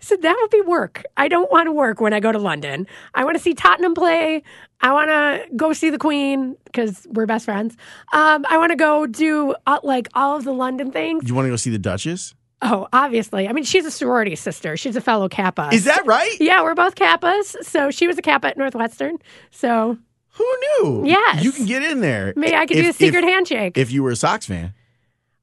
Said 0.00 0.22
that 0.22 0.36
would 0.40 0.50
be 0.50 0.60
work. 0.60 1.02
I 1.16 1.28
don't 1.28 1.50
want 1.50 1.66
to 1.66 1.72
work 1.72 2.00
when 2.00 2.12
I 2.12 2.20
go 2.20 2.30
to 2.32 2.38
London. 2.38 2.86
I 3.14 3.24
want 3.24 3.36
to 3.36 3.42
see 3.42 3.54
Tottenham 3.54 3.94
play. 3.94 4.42
I 4.80 4.92
want 4.92 5.10
to 5.10 5.56
go 5.56 5.72
see 5.72 5.90
the 5.90 5.98
Queen 5.98 6.56
because 6.64 7.06
we're 7.10 7.26
best 7.26 7.44
friends. 7.44 7.76
Um, 8.12 8.46
I 8.48 8.58
want 8.58 8.70
to 8.70 8.76
go 8.76 9.06
do 9.06 9.54
uh, 9.66 9.80
like 9.82 10.08
all 10.14 10.36
of 10.36 10.44
the 10.44 10.52
London 10.52 10.92
things. 10.92 11.28
You 11.28 11.34
want 11.34 11.46
to 11.46 11.50
go 11.50 11.56
see 11.56 11.70
the 11.70 11.78
Duchess? 11.78 12.34
Oh, 12.62 12.88
obviously. 12.92 13.46
I 13.46 13.52
mean, 13.52 13.64
she's 13.64 13.84
a 13.84 13.90
sorority 13.90 14.36
sister. 14.36 14.76
She's 14.76 14.96
a 14.96 15.00
fellow 15.00 15.28
Kappa. 15.28 15.68
Is 15.72 15.84
that 15.84 16.06
right? 16.06 16.34
Yeah, 16.40 16.62
we're 16.62 16.74
both 16.74 16.94
Kappas. 16.94 17.56
So 17.62 17.90
she 17.90 18.06
was 18.06 18.16
a 18.16 18.22
Kappa 18.22 18.48
at 18.48 18.56
Northwestern. 18.56 19.18
So 19.50 19.98
Who 20.34 20.44
knew? 20.82 21.02
Yes. 21.06 21.42
You 21.44 21.52
can 21.52 21.66
get 21.66 21.82
in 21.82 22.00
there. 22.00 22.32
maybe 22.36 22.54
I 22.54 22.66
could 22.66 22.74
do 22.76 22.88
a 22.88 22.92
secret 22.92 23.24
if, 23.24 23.30
handshake. 23.30 23.78
If 23.78 23.90
you 23.92 24.02
were 24.02 24.10
a 24.10 24.16
Sox 24.16 24.46
fan, 24.46 24.74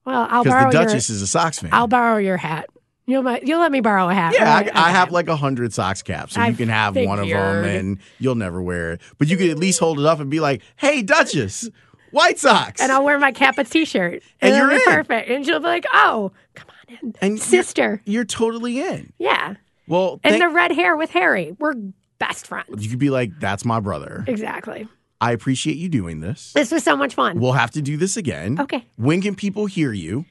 well, 0.06 0.28
I'll 0.30 0.44
because 0.44 0.60
borrow 0.60 0.72
the 0.72 0.78
your. 0.80 0.86
Duchess 0.88 1.10
is 1.10 1.22
a 1.22 1.28
Sox 1.28 1.60
fan. 1.60 1.70
I'll 1.74 1.88
borrow 1.88 2.18
your 2.18 2.38
hat. 2.38 2.68
You'll 3.08 3.30
you'll 3.44 3.60
let 3.60 3.72
me 3.72 3.82
borrow 3.82 4.10
a 4.10 4.14
hat. 4.14 4.34
yeah, 4.36 4.54
right? 4.54 4.76
I, 4.76 4.88
I 4.88 4.92
have 4.92 5.12
like 5.12 5.28
a 5.28 5.36
hundred 5.36 5.74
Sox 5.74 6.02
caps, 6.02 6.34
so 6.34 6.42
I 6.42 6.48
you 6.50 6.56
can 6.56 6.70
have 6.70 6.96
one 6.96 7.20
of 7.20 7.28
them, 7.28 7.66
and 7.66 8.00
you'll 8.20 8.36
never 8.36 8.62
wear 8.62 8.94
it. 8.94 9.02
But 9.18 9.28
you 9.28 9.38
could 9.38 9.50
at 9.50 9.58
least 9.58 9.80
hold 9.80 10.00
it 10.00 10.06
up 10.06 10.20
and 10.20 10.30
be 10.30 10.40
like, 10.40 10.62
"Hey, 10.78 11.02
Duchess, 11.02 11.70
White 12.12 12.38
Sox." 12.40 12.80
and 12.82 12.92
I'll 12.92 13.04
wear 13.04 13.18
my 13.20 13.32
Kappa 13.32 13.64
T-shirt, 13.64 14.22
And 14.40 14.54
it'll 14.54 14.68
you're 14.70 14.76
in. 14.78 14.82
perfect. 14.86 15.30
And 15.30 15.46
she'll 15.46 15.60
be 15.60 15.66
like, 15.66 15.86
"Oh, 15.94 16.32
come 16.54 16.68
on 16.70 16.96
in, 17.02 17.16
And 17.22 17.30
you're- 17.38 17.40
sister." 17.40 18.02
You're 18.06 18.24
totally 18.26 18.80
in. 18.80 19.12
Yeah, 19.18 19.56
Well, 19.88 20.20
and 20.24 20.34
thank- 20.34 20.44
the 20.44 20.50
red 20.50 20.72
hair 20.72 20.96
with 20.96 21.10
Harry. 21.12 21.56
We're 21.60 21.74
best 22.22 22.48
friends. 22.48 22.84
you 22.84 22.90
could 22.90 23.00
be 23.00 23.10
like, 23.10 23.32
"That's 23.40 23.66
my 23.66 23.80
brother." 23.80 24.24
Exactly. 24.28 24.88
I 25.20 25.34
appreciate 25.34 25.78
you 25.78 25.88
doing 25.88 26.20
this. 26.20 26.52
This 26.54 26.72
was 26.72 26.84
so 26.84 26.96
much 26.96 27.14
fun. 27.14 27.40
We'll 27.40 27.52
have 27.52 27.72
to 27.72 27.82
do 27.82 27.96
this 27.96 28.18
again. 28.18 28.60
Okay. 28.60 28.84
When 28.96 29.22
can 29.22 29.36
people 29.36 29.68
hear 29.68 29.94
you? 29.94 30.26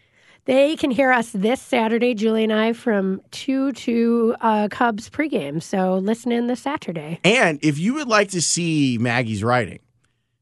They 0.47 0.75
can 0.75 0.91
hear 0.91 1.13
us 1.13 1.31
this 1.31 1.61
Saturday, 1.61 2.13
Julie 2.15 2.43
and 2.45 2.53
I, 2.53 2.73
from 2.73 3.21
2 3.31 3.73
to 3.73 4.35
uh, 4.41 4.69
Cubs 4.69 5.09
pregame. 5.09 5.63
So 5.63 5.99
listen 5.99 6.33
in 6.33 6.49
this 6.49 6.61
Saturday. 6.61 7.21
And 7.23 7.61
if 7.63 7.79
you 7.79 7.95
would 7.95 8.09
like 8.09 8.31
to 8.31 8.41
see 8.41 8.99
Maggie's 8.99 9.45
writing, 9.45 9.79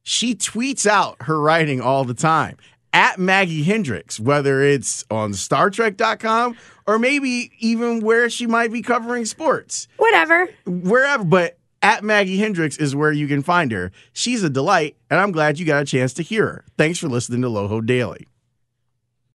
she 0.02 0.34
tweets 0.34 0.86
out 0.86 1.16
her 1.22 1.38
writing 1.38 1.82
all 1.82 2.04
the 2.04 2.14
time 2.14 2.56
at 2.92 3.18
Maggie 3.18 3.62
Hendricks, 3.62 4.18
whether 4.18 4.62
it's 4.62 5.04
on 5.10 5.32
StarTrek.com 5.32 6.56
or 6.86 6.98
maybe 6.98 7.52
even 7.58 8.00
where 8.00 8.30
she 8.30 8.46
might 8.46 8.72
be 8.72 8.82
covering 8.82 9.24
sports, 9.24 9.88
Whatever. 9.98 10.48
wherever. 10.66 11.24
But 11.24 11.58
at 11.82 12.02
Maggie 12.02 12.38
Hendricks 12.38 12.76
is 12.78 12.96
where 12.96 13.12
you 13.12 13.28
can 13.28 13.42
find 13.42 13.70
her. 13.72 13.92
She's 14.12 14.42
a 14.42 14.50
delight, 14.50 14.96
and 15.10 15.20
I'm 15.20 15.32
glad 15.32 15.58
you 15.58 15.66
got 15.66 15.82
a 15.82 15.86
chance 15.86 16.12
to 16.14 16.22
hear 16.22 16.46
her. 16.46 16.64
Thanks 16.76 16.98
for 16.98 17.08
listening 17.08 17.42
to 17.42 17.48
Loho 17.48 17.84
Daily. 17.84 18.26